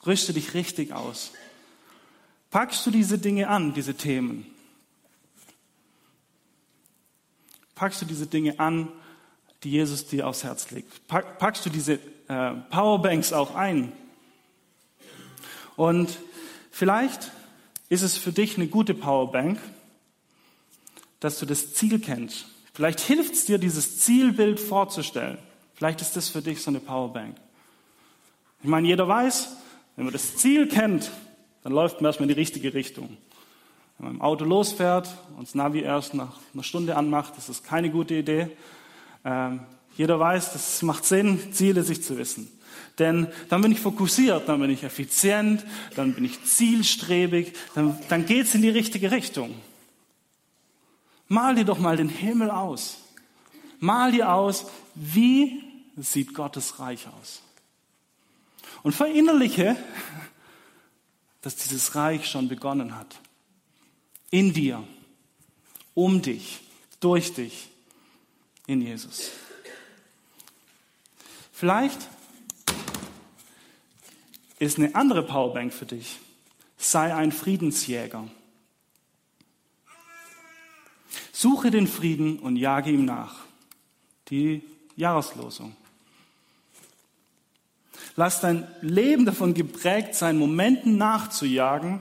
Rüste 0.06 0.32
dich 0.32 0.54
richtig 0.54 0.92
aus. 0.92 1.32
Packst 2.50 2.86
du 2.86 2.92
diese 2.92 3.18
Dinge 3.18 3.48
an, 3.48 3.74
diese 3.74 3.94
Themen? 3.94 4.46
Packst 7.74 8.00
du 8.00 8.06
diese 8.06 8.28
Dinge 8.28 8.60
an, 8.60 8.88
die 9.64 9.72
Jesus 9.72 10.06
dir 10.06 10.28
aufs 10.28 10.44
Herz 10.44 10.70
legt? 10.70 11.08
Packst 11.08 11.66
du 11.66 11.70
diese 11.70 11.94
äh, 12.28 12.52
Powerbanks 12.70 13.32
auch 13.32 13.56
ein. 13.56 13.90
Und 15.74 16.16
vielleicht 16.70 17.32
ist 17.88 18.02
es 18.02 18.16
für 18.16 18.30
dich 18.30 18.56
eine 18.56 18.68
gute 18.68 18.94
Powerbank, 18.94 19.58
dass 21.18 21.40
du 21.40 21.44
das 21.44 21.74
Ziel 21.74 21.98
kennst. 21.98 22.46
Vielleicht 22.76 23.00
hilft 23.00 23.32
es 23.32 23.46
dir, 23.46 23.56
dieses 23.56 24.00
Zielbild 24.00 24.60
vorzustellen. 24.60 25.38
Vielleicht 25.76 26.02
ist 26.02 26.14
das 26.14 26.28
für 26.28 26.42
dich 26.42 26.62
so 26.62 26.70
eine 26.70 26.78
Powerbank. 26.78 27.34
Ich 28.62 28.68
meine, 28.68 28.86
jeder 28.86 29.08
weiß, 29.08 29.48
wenn 29.96 30.04
man 30.04 30.12
das 30.12 30.36
Ziel 30.36 30.68
kennt, 30.68 31.10
dann 31.62 31.72
läuft 31.72 32.02
man 32.02 32.10
erstmal 32.10 32.28
in 32.28 32.34
die 32.34 32.38
richtige 32.38 32.74
Richtung. 32.74 33.16
Wenn 33.96 34.08
man 34.08 34.14
im 34.16 34.20
Auto 34.20 34.44
losfährt 34.44 35.08
und 35.38 35.48
das 35.48 35.54
Navi 35.54 35.80
erst 35.80 36.12
nach 36.12 36.36
einer 36.52 36.62
Stunde 36.62 36.96
anmacht, 36.96 37.38
das 37.38 37.48
ist 37.48 37.64
keine 37.64 37.88
gute 37.88 38.12
Idee. 38.12 38.50
Ähm, 39.24 39.60
jeder 39.96 40.20
weiß, 40.20 40.52
das 40.52 40.82
macht 40.82 41.06
Sinn, 41.06 41.54
Ziele 41.54 41.82
sich 41.82 42.02
zu 42.02 42.18
wissen. 42.18 42.52
Denn 42.98 43.28
dann 43.48 43.62
bin 43.62 43.72
ich 43.72 43.80
fokussiert, 43.80 44.50
dann 44.50 44.60
bin 44.60 44.68
ich 44.68 44.84
effizient, 44.84 45.64
dann 45.94 46.12
bin 46.12 46.26
ich 46.26 46.44
zielstrebig, 46.44 47.54
dann, 47.74 47.98
dann 48.10 48.26
geht's 48.26 48.54
in 48.54 48.60
die 48.60 48.68
richtige 48.68 49.12
Richtung. 49.12 49.54
Mal 51.28 51.54
dir 51.54 51.64
doch 51.64 51.78
mal 51.78 51.96
den 51.96 52.08
Himmel 52.08 52.50
aus. 52.50 52.98
Mal 53.78 54.12
dir 54.12 54.32
aus, 54.32 54.66
wie 54.94 55.62
sieht 55.96 56.34
Gottes 56.34 56.78
Reich 56.78 57.06
aus. 57.20 57.42
Und 58.82 58.94
verinnerliche, 58.94 59.76
dass 61.42 61.56
dieses 61.56 61.94
Reich 61.94 62.28
schon 62.28 62.48
begonnen 62.48 62.96
hat. 62.96 63.18
In 64.30 64.52
dir, 64.52 64.82
um 65.94 66.22
dich, 66.22 66.60
durch 67.00 67.34
dich, 67.34 67.68
in 68.66 68.82
Jesus. 68.82 69.30
Vielleicht 71.52 72.08
ist 74.58 74.78
eine 74.78 74.94
andere 74.94 75.22
Powerbank 75.22 75.72
für 75.72 75.86
dich. 75.86 76.18
Sei 76.76 77.14
ein 77.14 77.32
Friedensjäger. 77.32 78.28
Suche 81.38 81.70
den 81.70 81.86
Frieden 81.86 82.38
und 82.38 82.56
jage 82.56 82.90
ihm 82.90 83.04
nach. 83.04 83.34
Die 84.30 84.62
Jahreslosung. 84.96 85.76
Lass 88.14 88.40
dein 88.40 88.66
Leben 88.80 89.26
davon 89.26 89.52
geprägt 89.52 90.14
sein, 90.14 90.38
Momenten 90.38 90.96
nachzujagen, 90.96 92.00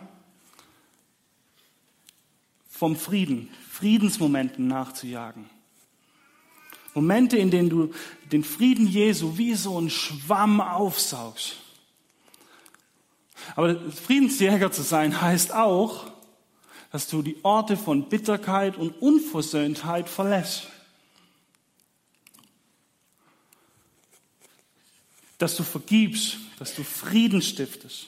vom 2.69 2.95
Frieden, 2.95 3.49
Friedensmomenten 3.69 4.67
nachzujagen. 4.67 5.49
Momente, 6.93 7.35
in 7.35 7.51
denen 7.51 7.69
du 7.69 7.93
den 8.31 8.45
Frieden 8.45 8.87
Jesu 8.87 9.37
wie 9.37 9.55
so 9.55 9.77
ein 9.81 9.89
Schwamm 9.89 10.61
aufsaugst. 10.61 11.57
Aber 13.57 13.91
Friedensjäger 13.91 14.71
zu 14.71 14.81
sein 14.81 15.21
heißt 15.21 15.53
auch, 15.53 16.14
dass 16.95 17.07
du 17.07 17.21
die 17.21 17.35
Orte 17.43 17.75
von 17.75 18.07
Bitterkeit 18.07 18.77
und 18.77 19.01
Unversöhntheit 19.01 20.07
verlässt. 20.07 20.69
Dass 25.37 25.57
du 25.57 25.63
vergibst, 25.63 26.37
dass 26.57 26.73
du 26.73 26.85
Frieden 26.85 27.41
stiftest. 27.41 28.07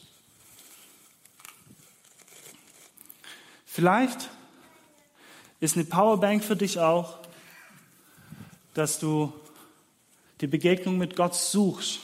Vielleicht 3.65 4.29
ist 5.59 5.75
eine 5.75 5.83
Powerbank 5.83 6.41
für 6.41 6.55
dich 6.55 6.79
auch, 6.79 7.19
dass 8.73 8.99
du 8.99 9.33
die 10.39 10.47
Begegnung 10.47 10.97
mit 10.97 11.17
Gott 11.17 11.35
suchst. 11.35 11.99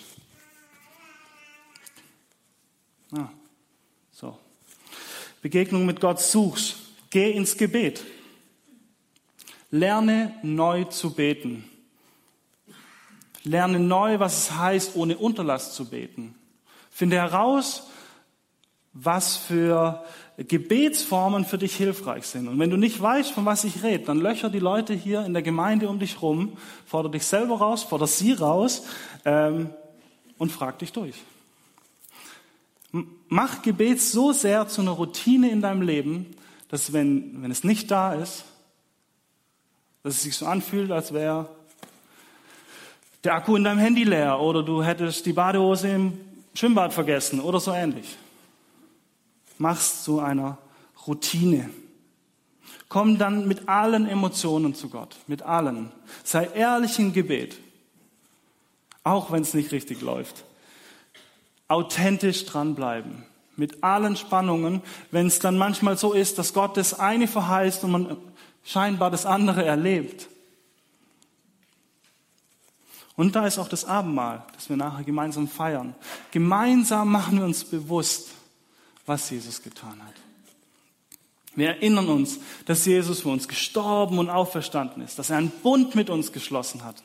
Ah, 3.13 3.29
so. 4.11 4.37
Begegnung 5.43 5.85
mit 5.85 5.99
Gott 5.99 6.21
suchst. 6.21 6.77
Geh 7.09 7.31
ins 7.31 7.57
Gebet. 7.57 8.03
Lerne 9.69 10.33
neu 10.41 10.85
zu 10.85 11.13
beten. 11.13 11.69
Lerne 13.43 13.77
neu, 13.77 14.19
was 14.19 14.37
es 14.37 14.57
heißt, 14.57 14.95
ohne 14.95 15.17
Unterlass 15.17 15.75
zu 15.75 15.89
beten. 15.89 16.33
Finde 16.89 17.17
heraus, 17.17 17.89
was 18.93 19.35
für 19.35 20.05
Gebetsformen 20.37 21.43
für 21.43 21.57
dich 21.57 21.75
hilfreich 21.75 22.25
sind. 22.25 22.47
Und 22.47 22.57
wenn 22.57 22.69
du 22.69 22.77
nicht 22.77 23.01
weißt, 23.01 23.31
von 23.31 23.45
was 23.45 23.65
ich 23.65 23.83
rede, 23.83 24.05
dann 24.05 24.21
löcher 24.21 24.49
die 24.49 24.59
Leute 24.59 24.93
hier 24.93 25.25
in 25.25 25.33
der 25.33 25.43
Gemeinde 25.43 25.89
um 25.89 25.99
dich 25.99 26.21
rum, 26.21 26.57
forder 26.85 27.09
dich 27.09 27.25
selber 27.25 27.57
raus, 27.57 27.83
forder 27.83 28.07
sie 28.07 28.31
raus 28.31 28.85
ähm, 29.25 29.71
und 30.37 30.53
frag 30.53 30.79
dich 30.79 30.93
durch. 30.93 31.15
Mach 33.27 33.61
Gebet 33.61 33.99
so 33.99 34.31
sehr 34.31 34.67
zu 34.67 34.81
einer 34.81 34.91
Routine 34.91 35.49
in 35.49 35.61
deinem 35.61 35.81
Leben, 35.81 36.35
dass 36.69 36.93
wenn, 36.93 37.41
wenn 37.41 37.51
es 37.51 37.63
nicht 37.63 37.91
da 37.91 38.13
ist, 38.13 38.45
dass 40.03 40.15
es 40.15 40.23
sich 40.23 40.35
so 40.35 40.45
anfühlt, 40.45 40.91
als 40.91 41.13
wäre 41.13 41.49
der 43.23 43.35
Akku 43.35 43.55
in 43.55 43.63
deinem 43.63 43.79
Handy 43.79 44.03
leer 44.03 44.39
oder 44.39 44.63
du 44.63 44.83
hättest 44.83 45.25
die 45.25 45.33
Badehose 45.33 45.89
im 45.89 46.19
Schwimmbad 46.53 46.93
vergessen 46.93 47.39
oder 47.39 47.59
so 47.59 47.71
ähnlich 47.71 48.17
machst 49.57 50.03
zu 50.03 50.19
einer 50.19 50.57
Routine. 51.07 51.69
Komm 52.89 53.17
dann 53.17 53.47
mit 53.47 53.67
allen 53.67 54.07
Emotionen 54.07 54.75
zu 54.75 54.89
Gott, 54.89 55.15
mit 55.27 55.41
allen. 55.41 55.91
Sei 56.23 56.45
ehrlich 56.53 56.99
im 56.99 57.13
Gebet, 57.13 57.57
auch 59.03 59.31
wenn 59.31 59.41
es 59.41 59.53
nicht 59.53 59.71
richtig 59.71 60.01
läuft. 60.01 60.43
Authentisch 61.67 62.45
dranbleiben, 62.45 63.25
mit 63.55 63.83
allen 63.83 64.15
Spannungen, 64.15 64.81
wenn 65.11 65.27
es 65.27 65.39
dann 65.39 65.57
manchmal 65.57 65.97
so 65.97 66.13
ist, 66.13 66.37
dass 66.37 66.53
Gott 66.53 66.77
das 66.77 66.99
eine 66.99 67.27
verheißt 67.27 67.83
und 67.83 67.91
man 67.91 68.17
scheinbar 68.63 69.11
das 69.11 69.25
andere 69.25 69.65
erlebt. 69.65 70.27
Und 73.15 73.35
da 73.35 73.45
ist 73.45 73.59
auch 73.59 73.67
das 73.67 73.85
Abendmahl, 73.85 74.43
das 74.55 74.69
wir 74.69 74.77
nachher 74.77 75.03
gemeinsam 75.03 75.47
feiern. 75.47 75.95
Gemeinsam 76.31 77.11
machen 77.11 77.37
wir 77.37 77.45
uns 77.45 77.63
bewusst, 77.63 78.29
was 79.05 79.29
Jesus 79.29 79.61
getan 79.61 80.01
hat. 80.03 80.13
Wir 81.55 81.69
erinnern 81.69 82.07
uns, 82.09 82.39
dass 82.65 82.85
Jesus 82.85 83.21
für 83.21 83.29
uns 83.29 83.47
gestorben 83.47 84.17
und 84.17 84.29
auferstanden 84.29 85.03
ist, 85.03 85.19
dass 85.19 85.29
er 85.29 85.37
einen 85.37 85.51
Bund 85.51 85.93
mit 85.93 86.09
uns 86.09 86.31
geschlossen 86.31 86.83
hat, 86.83 87.03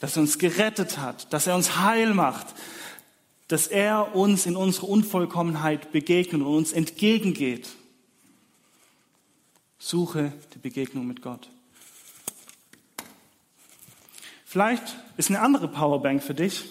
dass 0.00 0.16
er 0.16 0.22
uns 0.22 0.38
gerettet 0.38 0.98
hat, 0.98 1.32
dass 1.32 1.48
er 1.48 1.56
uns 1.56 1.78
heil 1.78 2.14
macht, 2.14 2.46
dass 3.48 3.66
er 3.66 4.14
uns 4.14 4.46
in 4.46 4.56
unserer 4.56 4.88
Unvollkommenheit 4.88 5.90
begegnet 5.90 6.42
und 6.42 6.46
uns 6.46 6.72
entgegengeht. 6.72 7.70
Suche 9.78 10.32
die 10.54 10.58
Begegnung 10.58 11.06
mit 11.06 11.22
Gott. 11.22 11.48
Vielleicht 14.44 14.96
ist 15.16 15.30
eine 15.30 15.40
andere 15.40 15.68
Powerbank 15.68 16.22
für 16.22 16.34
dich 16.34 16.64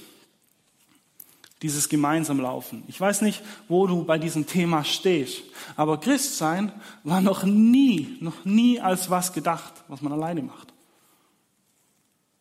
dieses 1.62 1.90
gemeinsam 1.90 2.40
Laufen. 2.40 2.84
Ich 2.88 3.00
weiß 3.00 3.22
nicht, 3.22 3.42
wo 3.68 3.88
du 3.88 4.04
bei 4.04 4.20
diesem 4.20 4.46
Thema 4.46 4.84
stehst, 4.84 5.42
aber 5.76 6.00
Christsein 6.00 6.72
war 7.04 7.22
noch 7.22 7.44
nie, 7.44 8.18
noch 8.20 8.46
nie 8.46 8.80
als 8.80 9.10
was 9.10 9.34
gedacht, 9.34 9.74
was 9.88 10.02
man 10.02 10.14
alleine 10.14 10.44
macht. 10.44 10.74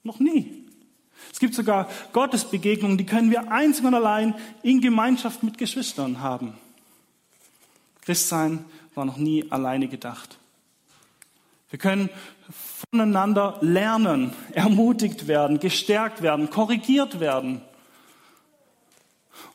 Noch 0.03 0.21
nie. 0.21 0.66
Es 1.37 1.41
gibt 1.41 1.55
sogar 1.55 1.91
Gottesbegegnungen, 2.15 2.97
die 2.97 3.05
können 3.05 3.31
wir 3.31 3.53
einzig 3.53 3.85
und 3.85 3.93
allein 3.93 4.35
in 4.63 4.81
Gemeinschaft 4.81 5.43
mit 5.43 5.59
Geschwistern 5.59 6.23
haben. 6.23 6.55
Christsein 8.01 8.65
war 8.95 9.05
noch 9.05 9.19
nie 9.19 9.45
alleine 9.53 9.87
gedacht. 9.87 10.39
Wir 11.69 11.79
können 11.79 12.09
voneinander 12.91 13.59
lernen, 13.61 14.33
ermutigt 14.53 15.29
werden, 15.29 15.61
gestärkt 15.61 16.23
werden, 16.23 16.49
korrigiert 16.49 17.21
werden. 17.21 17.61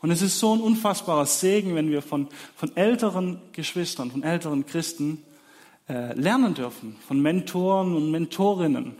Und 0.03 0.11
es 0.11 0.21
ist 0.21 0.37
so 0.37 0.53
ein 0.53 0.61
unfassbarer 0.61 1.25
Segen, 1.25 1.73
wenn 1.73 1.89
wir 1.89 2.03
von, 2.03 2.27
von 2.55 2.77
älteren 2.77 3.41
Geschwistern, 3.53 4.11
von 4.11 4.21
älteren 4.21 4.67
Christen 4.67 5.23
äh, 5.89 6.13
lernen 6.13 6.53
dürfen, 6.53 6.95
von 7.07 7.19
Mentoren 7.19 7.95
und 7.95 8.11
Mentorinnen, 8.11 8.97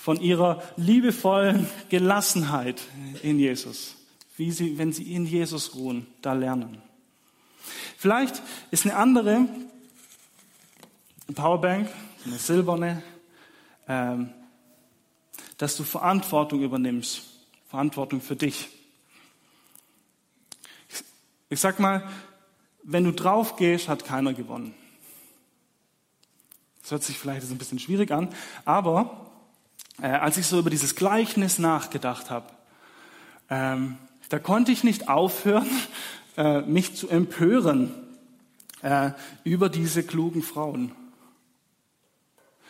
von 0.00 0.18
ihrer 0.18 0.62
liebevollen 0.76 1.68
Gelassenheit 1.90 2.80
in 3.22 3.38
Jesus, 3.38 3.96
wie 4.38 4.50
sie, 4.50 4.78
wenn 4.78 4.94
sie 4.94 5.12
in 5.14 5.26
Jesus 5.26 5.74
ruhen, 5.74 6.06
da 6.22 6.32
lernen. 6.32 6.80
Vielleicht 7.98 8.40
ist 8.70 8.86
eine 8.86 8.96
andere 8.96 9.46
Powerbank, 11.34 11.90
eine 12.24 12.38
silberne, 12.38 13.02
ähm, 13.88 14.30
dass 15.58 15.76
du 15.76 15.84
Verantwortung 15.84 16.62
übernimmst, 16.62 17.22
Verantwortung 17.68 18.22
für 18.22 18.36
dich. 18.36 18.68
Ich 21.50 21.60
sag 21.60 21.78
mal, 21.78 22.08
wenn 22.82 23.04
du 23.04 23.12
drauf 23.12 23.56
gehst, 23.56 23.88
hat 23.88 24.06
keiner 24.06 24.32
gewonnen. 24.32 24.74
Das 26.80 26.92
hört 26.92 27.02
sich 27.02 27.18
vielleicht 27.18 27.50
ein 27.50 27.58
bisschen 27.58 27.78
schwierig 27.78 28.10
an, 28.10 28.30
aber 28.64 29.29
äh, 30.02 30.06
als 30.06 30.36
ich 30.36 30.46
so 30.46 30.58
über 30.58 30.70
dieses 30.70 30.94
Gleichnis 30.94 31.58
nachgedacht 31.58 32.30
habe, 32.30 32.46
ähm, 33.48 33.98
da 34.28 34.38
konnte 34.38 34.72
ich 34.72 34.84
nicht 34.84 35.08
aufhören, 35.08 35.68
äh, 36.36 36.60
mich 36.62 36.94
zu 36.94 37.08
empören 37.08 37.92
äh, 38.82 39.10
über 39.44 39.68
diese 39.68 40.02
klugen 40.02 40.42
Frauen. 40.42 40.92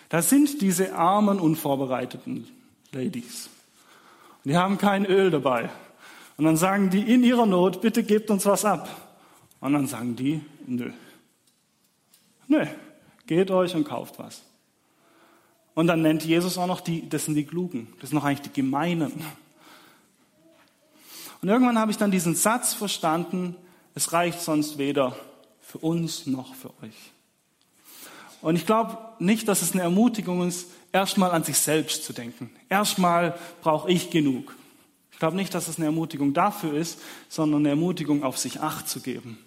Da 0.08 0.22
sind 0.22 0.60
diese 0.60 0.94
armen, 0.94 1.38
unvorbereiteten 1.38 2.48
Ladies. 2.92 3.48
Die 4.44 4.56
haben 4.56 4.78
kein 4.78 5.06
Öl 5.06 5.30
dabei. 5.30 5.70
Und 6.36 6.46
dann 6.46 6.56
sagen 6.56 6.90
die 6.90 7.02
in 7.12 7.22
ihrer 7.22 7.46
Not, 7.46 7.80
bitte 7.80 8.02
gebt 8.02 8.30
uns 8.30 8.46
was 8.46 8.64
ab. 8.64 8.88
Und 9.60 9.74
dann 9.74 9.86
sagen 9.86 10.16
die, 10.16 10.40
nö. 10.66 10.90
Nö, 12.48 12.66
geht 13.26 13.50
euch 13.50 13.74
und 13.76 13.84
kauft 13.84 14.18
was. 14.18 14.42
Und 15.80 15.86
dann 15.86 16.02
nennt 16.02 16.26
Jesus 16.26 16.58
auch 16.58 16.66
noch 16.66 16.82
die, 16.82 17.08
das 17.08 17.24
sind 17.24 17.36
die 17.36 17.46
Klugen, 17.46 17.90
das 18.00 18.10
sind 18.10 18.18
noch 18.18 18.24
eigentlich 18.26 18.42
die 18.42 18.52
Gemeinen. 18.52 19.12
Und 21.40 21.48
irgendwann 21.48 21.78
habe 21.78 21.90
ich 21.90 21.96
dann 21.96 22.10
diesen 22.10 22.34
Satz 22.34 22.74
verstanden, 22.74 23.56
es 23.94 24.12
reicht 24.12 24.42
sonst 24.42 24.76
weder 24.76 25.16
für 25.62 25.78
uns 25.78 26.26
noch 26.26 26.54
für 26.54 26.68
euch. 26.82 27.12
Und 28.42 28.56
ich 28.56 28.66
glaube 28.66 28.98
nicht, 29.20 29.48
dass 29.48 29.62
es 29.62 29.72
eine 29.72 29.80
Ermutigung 29.80 30.46
ist, 30.46 30.68
erstmal 30.92 31.30
an 31.30 31.44
sich 31.44 31.56
selbst 31.56 32.04
zu 32.04 32.12
denken. 32.12 32.50
Erstmal 32.68 33.38
brauche 33.62 33.90
ich 33.90 34.10
genug. 34.10 34.54
Ich 35.12 35.18
glaube 35.18 35.36
nicht, 35.36 35.54
dass 35.54 35.66
es 35.66 35.78
eine 35.78 35.86
Ermutigung 35.86 36.34
dafür 36.34 36.74
ist, 36.74 37.00
sondern 37.30 37.62
eine 37.62 37.70
Ermutigung, 37.70 38.22
auf 38.22 38.36
sich 38.36 38.60
Acht 38.60 38.86
zu 38.86 39.00
geben. 39.00 39.38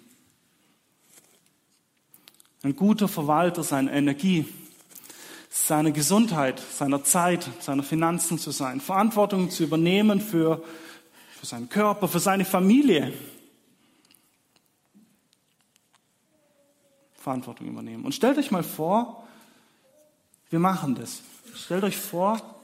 Ein 2.64 2.74
guter 2.74 3.06
Verwalter 3.06 3.62
seiner 3.62 3.92
Energie, 3.92 4.46
seiner 5.54 5.92
Gesundheit, 5.92 6.58
seiner 6.58 7.04
Zeit, 7.04 7.48
seiner 7.60 7.84
Finanzen 7.84 8.40
zu 8.40 8.50
sein, 8.50 8.80
Verantwortung 8.80 9.50
zu 9.50 9.62
übernehmen 9.62 10.20
für, 10.20 10.64
für 11.38 11.46
seinen 11.46 11.68
Körper, 11.68 12.08
für 12.08 12.18
seine 12.18 12.44
Familie. 12.44 13.12
Verantwortung 17.14 17.68
übernehmen. 17.68 18.04
Und 18.04 18.16
stellt 18.16 18.36
euch 18.36 18.50
mal 18.50 18.64
vor, 18.64 19.28
wir 20.50 20.58
machen 20.58 20.96
das. 20.96 21.22
Stellt 21.54 21.84
euch 21.84 21.96
vor, 21.96 22.60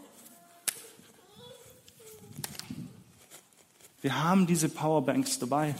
wir 4.02 4.20
haben 4.20 4.48
diese 4.48 4.68
Powerbanks 4.68 5.38
dabei. 5.38 5.76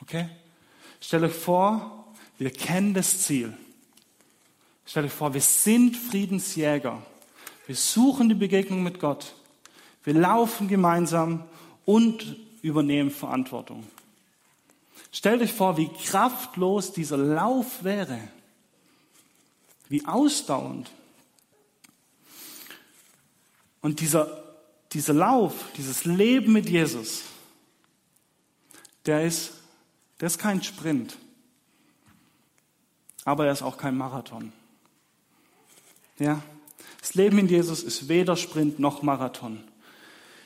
Okay? 0.00 0.28
Stellt 1.00 1.24
euch 1.24 1.34
vor, 1.34 2.14
wir 2.38 2.52
kennen 2.52 2.94
das 2.94 3.22
Ziel. 3.22 3.52
Stellt 4.86 5.06
euch 5.06 5.12
vor, 5.12 5.34
wir 5.34 5.40
sind 5.40 5.96
Friedensjäger. 5.96 7.02
Wir 7.66 7.76
suchen 7.76 8.28
die 8.28 8.36
Begegnung 8.36 8.84
mit 8.84 9.00
Gott. 9.00 9.34
Wir 10.04 10.14
laufen 10.14 10.68
gemeinsam 10.68 11.44
und 11.84 12.36
übernehmen 12.62 13.10
Verantwortung. 13.10 13.84
Stellt 15.10 15.42
euch 15.42 15.52
vor, 15.52 15.76
wie 15.76 15.88
kraftlos 15.88 16.92
dieser 16.92 17.16
Lauf 17.16 17.82
wäre. 17.82 18.20
Wie 19.88 20.06
ausdauernd. 20.06 20.90
Und 23.80 24.00
dieser, 24.00 24.44
dieser 24.92 25.14
Lauf, 25.14 25.52
dieses 25.76 26.04
Leben 26.04 26.52
mit 26.52 26.68
Jesus, 26.68 27.22
der 29.06 29.24
ist, 29.24 29.54
der 30.20 30.26
ist 30.26 30.38
kein 30.38 30.62
Sprint. 30.62 31.16
Aber 33.24 33.46
er 33.46 33.52
ist 33.52 33.62
auch 33.62 33.78
kein 33.78 33.96
Marathon. 33.96 34.52
Ja? 36.18 36.42
Das 37.00 37.14
Leben 37.14 37.38
in 37.38 37.48
Jesus 37.48 37.82
ist 37.82 38.08
weder 38.08 38.36
Sprint 38.36 38.78
noch 38.78 39.02
Marathon. 39.02 39.62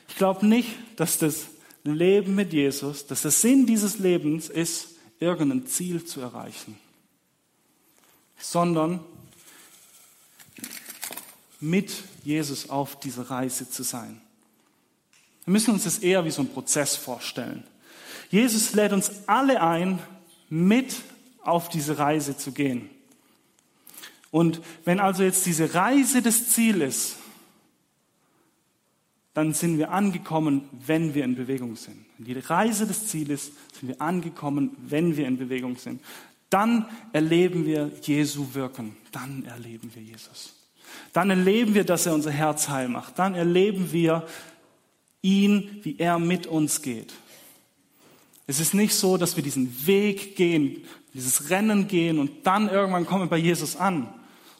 Ich 0.09 0.15
glaube 0.15 0.45
nicht, 0.45 0.69
dass 0.95 1.17
das 1.17 1.47
Leben 1.83 2.35
mit 2.35 2.53
Jesus, 2.53 3.07
dass 3.07 3.23
der 3.23 3.31
Sinn 3.31 3.65
dieses 3.65 3.97
Lebens 3.97 4.49
ist, 4.49 4.89
irgendein 5.19 5.65
Ziel 5.65 6.05
zu 6.05 6.19
erreichen, 6.21 6.77
sondern 8.37 8.99
mit 11.59 11.91
Jesus 12.23 12.69
auf 12.69 12.99
dieser 12.99 13.29
Reise 13.29 13.69
zu 13.69 13.83
sein. 13.83 14.21
Wir 15.45 15.53
müssen 15.53 15.73
uns 15.73 15.85
das 15.85 15.99
eher 15.99 16.25
wie 16.25 16.31
so 16.31 16.41
ein 16.41 16.49
Prozess 16.49 16.95
vorstellen. 16.95 17.63
Jesus 18.29 18.73
lädt 18.73 18.93
uns 18.93 19.11
alle 19.27 19.61
ein, 19.61 19.99
mit 20.49 20.95
auf 21.41 21.69
diese 21.69 21.97
Reise 21.97 22.37
zu 22.37 22.51
gehen. 22.51 22.89
Und 24.31 24.61
wenn 24.85 24.99
also 24.99 25.23
jetzt 25.23 25.45
diese 25.45 25.73
Reise 25.73 26.21
das 26.21 26.49
Ziel 26.49 26.81
ist, 26.81 27.17
dann 29.33 29.53
sind 29.53 29.77
wir 29.77 29.91
angekommen, 29.91 30.67
wenn 30.85 31.13
wir 31.13 31.23
in 31.23 31.35
Bewegung 31.35 31.75
sind. 31.75 32.05
Wenn 32.17 32.25
die 32.25 32.39
Reise 32.39 32.85
des 32.85 33.07
Zieles 33.07 33.51
sind 33.79 33.89
wir 33.89 34.01
angekommen, 34.01 34.75
wenn 34.87 35.15
wir 35.15 35.27
in 35.27 35.37
Bewegung 35.37 35.77
sind. 35.77 36.01
Dann 36.49 36.85
erleben 37.13 37.65
wir 37.65 37.91
Jesu 38.01 38.53
wirken. 38.53 38.97
Dann 39.11 39.45
erleben 39.45 39.89
wir 39.93 40.01
Jesus. 40.01 40.53
Dann 41.13 41.29
erleben 41.29 41.73
wir, 41.73 41.85
dass 41.85 42.05
er 42.05 42.13
unser 42.13 42.31
Herz 42.31 42.67
heil 42.67 42.89
macht. 42.89 43.19
Dann 43.19 43.35
erleben 43.35 43.93
wir 43.93 44.27
ihn, 45.21 45.79
wie 45.83 45.97
er 45.97 46.19
mit 46.19 46.47
uns 46.47 46.81
geht. 46.81 47.13
Es 48.47 48.59
ist 48.59 48.73
nicht 48.73 48.93
so, 48.93 49.15
dass 49.15 49.37
wir 49.37 49.43
diesen 49.43 49.87
Weg 49.87 50.35
gehen, 50.35 50.83
dieses 51.13 51.49
Rennen 51.49 51.87
gehen 51.87 52.19
und 52.19 52.45
dann 52.45 52.67
irgendwann 52.67 53.05
kommen 53.05 53.23
wir 53.23 53.29
bei 53.29 53.37
Jesus 53.37 53.77
an. 53.77 54.13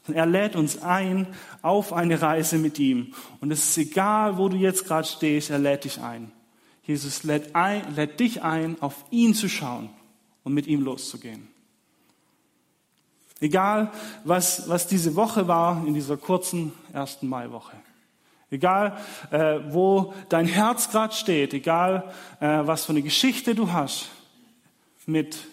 Er 0.08 0.26
lädt 0.26 0.56
uns 0.56 0.82
ein 0.82 1.28
auf 1.62 1.94
eine 1.94 2.22
Reise 2.22 2.58
mit 2.58 2.80
ihm. 2.80 3.14
Und 3.40 3.52
es 3.52 3.70
ist 3.70 3.78
egal, 3.78 4.38
wo 4.38 4.50
du 4.50 4.58
jetzt 4.58 4.86
gerade 4.86 5.08
stehst, 5.08 5.50
er 5.50 5.60
lädt 5.60 5.84
dich 5.84 6.02
ein. 6.02 6.32
Jesus 6.84 7.24
lädt, 7.24 7.56
ein, 7.56 7.96
lädt 7.96 8.20
dich 8.20 8.42
ein, 8.42 8.82
auf 8.82 9.06
ihn 9.12 9.34
zu 9.36 9.48
schauen 9.48 9.90
und 10.44 10.54
mit 10.54 10.68
ihm 10.68 10.82
loszugehen. 10.82 11.48
Egal, 13.40 13.92
was, 14.24 14.68
was 14.70 14.88
diese 14.88 15.16
Woche 15.16 15.48
war, 15.48 15.86
in 15.86 15.94
dieser 15.94 16.18
kurzen 16.18 16.74
ersten 16.94 17.28
Maiwoche. 17.28 17.76
Egal, 18.52 18.98
äh, 19.32 19.60
wo 19.70 20.14
dein 20.30 20.46
Herz 20.46 20.90
gerade 20.90 21.14
steht, 21.14 21.54
egal, 21.54 22.12
äh, 22.40 22.60
was 22.66 22.86
für 22.86 22.92
eine 22.92 23.02
Geschichte 23.02 23.56
du 23.56 23.72
hast 23.72 24.10
mit 25.06 25.48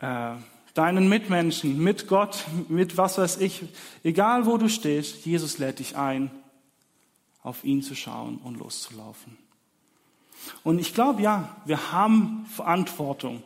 äh, 0.00 0.34
deinen 0.74 1.08
Mitmenschen, 1.08 1.78
mit 1.78 2.08
Gott, 2.08 2.44
mit 2.68 2.96
was 2.96 3.16
weiß 3.16 3.38
ich, 3.38 3.62
egal 4.02 4.46
wo 4.46 4.58
du 4.58 4.68
stehst, 4.68 5.24
Jesus 5.24 5.58
lädt 5.58 5.78
dich 5.78 5.96
ein, 5.96 6.30
auf 7.42 7.64
ihn 7.64 7.82
zu 7.82 7.94
schauen 7.94 8.38
und 8.38 8.58
loszulaufen. 8.58 9.38
Und 10.62 10.78
ich 10.78 10.92
glaube, 10.92 11.22
ja, 11.22 11.56
wir 11.64 11.92
haben 11.92 12.44
Verantwortung 12.46 13.42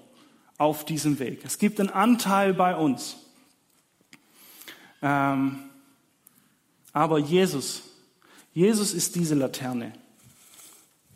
auf 0.56 0.84
diesem 0.84 1.18
Weg. 1.18 1.42
Es 1.44 1.58
gibt 1.58 1.78
einen 1.78 1.90
Anteil 1.90 2.54
bei 2.54 2.74
uns. 2.74 3.16
Ähm, 5.02 5.58
aber 6.92 7.18
Jesus, 7.18 7.82
Jesus 8.52 8.92
ist 8.92 9.14
diese 9.14 9.34
Laterne. 9.34 9.92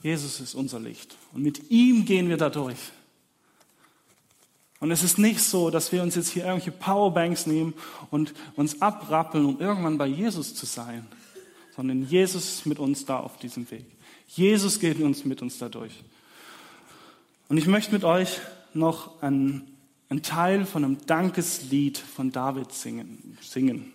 Jesus 0.02 0.40
ist 0.40 0.54
unser 0.54 0.78
Licht. 0.78 1.16
Und 1.32 1.42
mit 1.42 1.70
ihm 1.70 2.04
gehen 2.04 2.28
wir 2.28 2.36
da 2.36 2.50
durch. 2.50 2.78
Und 4.82 4.90
es 4.90 5.04
ist 5.04 5.16
nicht 5.16 5.40
so, 5.40 5.70
dass 5.70 5.92
wir 5.92 6.02
uns 6.02 6.16
jetzt 6.16 6.30
hier 6.30 6.42
irgendwelche 6.42 6.72
Powerbanks 6.72 7.46
nehmen 7.46 7.72
und 8.10 8.34
uns 8.56 8.82
abrappeln, 8.82 9.46
um 9.46 9.60
irgendwann 9.60 9.96
bei 9.96 10.08
Jesus 10.08 10.56
zu 10.56 10.66
sein, 10.66 11.06
sondern 11.76 12.04
Jesus 12.04 12.54
ist 12.54 12.66
mit 12.66 12.80
uns 12.80 13.04
da 13.04 13.20
auf 13.20 13.36
diesem 13.36 13.70
Weg. 13.70 13.86
Jesus 14.26 14.80
geht 14.80 14.98
uns 14.98 15.24
mit 15.24 15.40
uns 15.40 15.58
dadurch. 15.58 16.02
Und 17.48 17.58
ich 17.58 17.68
möchte 17.68 17.92
mit 17.92 18.02
euch 18.02 18.40
noch 18.74 19.22
einen, 19.22 19.78
einen 20.08 20.24
Teil 20.24 20.66
von 20.66 20.84
einem 20.84 21.06
Dankeslied 21.06 21.98
von 21.98 22.32
David 22.32 22.72
singen, 22.72 23.38
singen. 23.40 23.92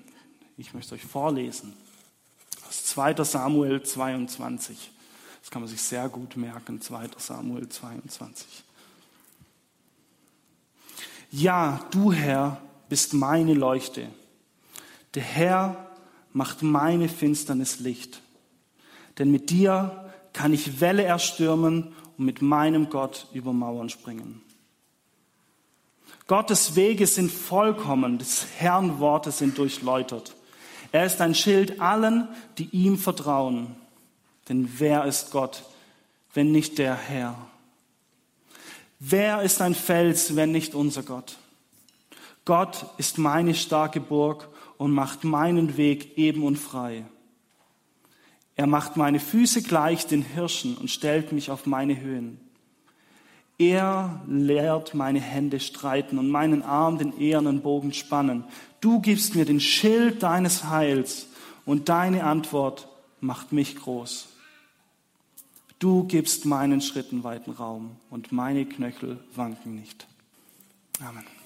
Ich 0.56 0.73
möchte 0.73 0.95
euch 0.95 1.04
vorlesen. 1.04 1.73
Aus 2.65 2.86
2. 2.86 3.26
Samuel 3.26 3.84
22. 3.84 4.89
Das 5.41 5.52
kann 5.52 5.62
man 5.62 5.69
sich 5.69 5.82
sehr 5.82 6.08
gut 6.08 6.38
merken, 6.38 6.80
2. 6.80 7.10
Samuel 7.17 7.67
22. 7.67 8.63
Ja, 11.30 11.86
du 11.92 12.12
Herr 12.12 12.62
bist 12.90 13.13
meine 13.13 13.54
Leuchte. 13.54 14.08
Der 15.13 15.24
Herr 15.24 15.88
macht 16.34 16.63
meine 16.63 17.10
Finsternis 17.10 17.80
Licht. 17.80 18.22
Denn 19.18 19.32
mit 19.32 19.50
dir 19.50 20.12
kann 20.34 20.54
ich 20.54 20.80
Welle 20.80 21.04
erstürmen 21.04 21.96
und 22.18 22.26
mit 22.26 22.42
meinem 22.42 22.90
Gott 22.90 23.28
über 23.34 23.54
Mauern 23.54 23.90
springen. 23.90 24.42
Gottes 26.28 26.76
Wege 26.76 27.08
sind 27.08 27.32
vollkommen, 27.32 28.18
des 28.18 28.46
Herrn 28.58 29.00
Worte 29.00 29.32
sind 29.32 29.58
durchläutert. 29.58 30.36
Er 30.92 31.06
ist 31.06 31.22
ein 31.22 31.36
Schild 31.36 31.82
allen, 31.82 32.28
die 32.58 32.70
ihm 32.72 32.98
vertrauen. 32.98 33.76
Denn 34.50 34.70
wer 34.78 35.06
ist 35.06 35.32
Gott, 35.32 35.63
wenn 36.34 36.52
nicht 36.52 36.78
der 36.78 36.96
Herr? 36.96 37.36
Wer 39.00 39.44
ist 39.44 39.62
ein 39.62 39.76
Fels, 39.76 40.36
wenn 40.36 40.52
nicht 40.52 40.74
unser 40.74 41.04
Gott? 41.04 41.38
Gott 42.46 42.86
ist 42.98 43.20
meine 43.20 43.54
starke 43.54 44.00
Burg 44.00 44.50
und 44.78 44.92
macht 44.92 45.24
meinen 45.24 45.78
Weg 45.78 46.18
eben 46.18 46.44
und 46.44 46.58
frei. 46.58 47.06
Er 48.56 48.66
macht 48.66 48.98
meine 48.98 49.20
Füße 49.20 49.62
gleich 49.62 50.08
den 50.08 50.24
Hirschen 50.24 50.76
und 50.78 50.90
stellt 50.90 51.32
mich 51.32 51.52
auf 51.52 51.68
meine 51.68 52.02
Höhen. 52.02 52.40
Er 53.60 54.24
lehrt 54.28 54.96
meine 54.96 55.20
Hände 55.20 55.60
streiten 55.60 56.18
und 56.18 56.30
meinen 56.30 56.64
Arm 56.64 56.98
den 56.98 57.20
ehernen 57.20 57.62
Bogen 57.62 57.94
spannen. 57.94 58.46
Du 58.82 59.00
gibst 59.00 59.36
mir 59.36 59.46
den 59.46 59.60
Schild 59.60 60.24
deines 60.24 60.70
Heils 60.70 61.28
und 61.66 61.90
deine 61.90 62.24
Antwort 62.24 62.88
macht 63.20 63.52
mich 63.52 63.76
groß. 63.76 64.28
Du 65.80 66.06
gibst 66.06 66.46
meinen 66.46 66.82
Schritten 66.82 67.24
weiten 67.24 67.52
Raum 67.52 67.98
und 68.10 68.32
meine 68.32 68.66
Knöchel 68.66 69.20
wanken 69.36 69.76
nicht. 69.76 70.08
Amen. 71.00 71.37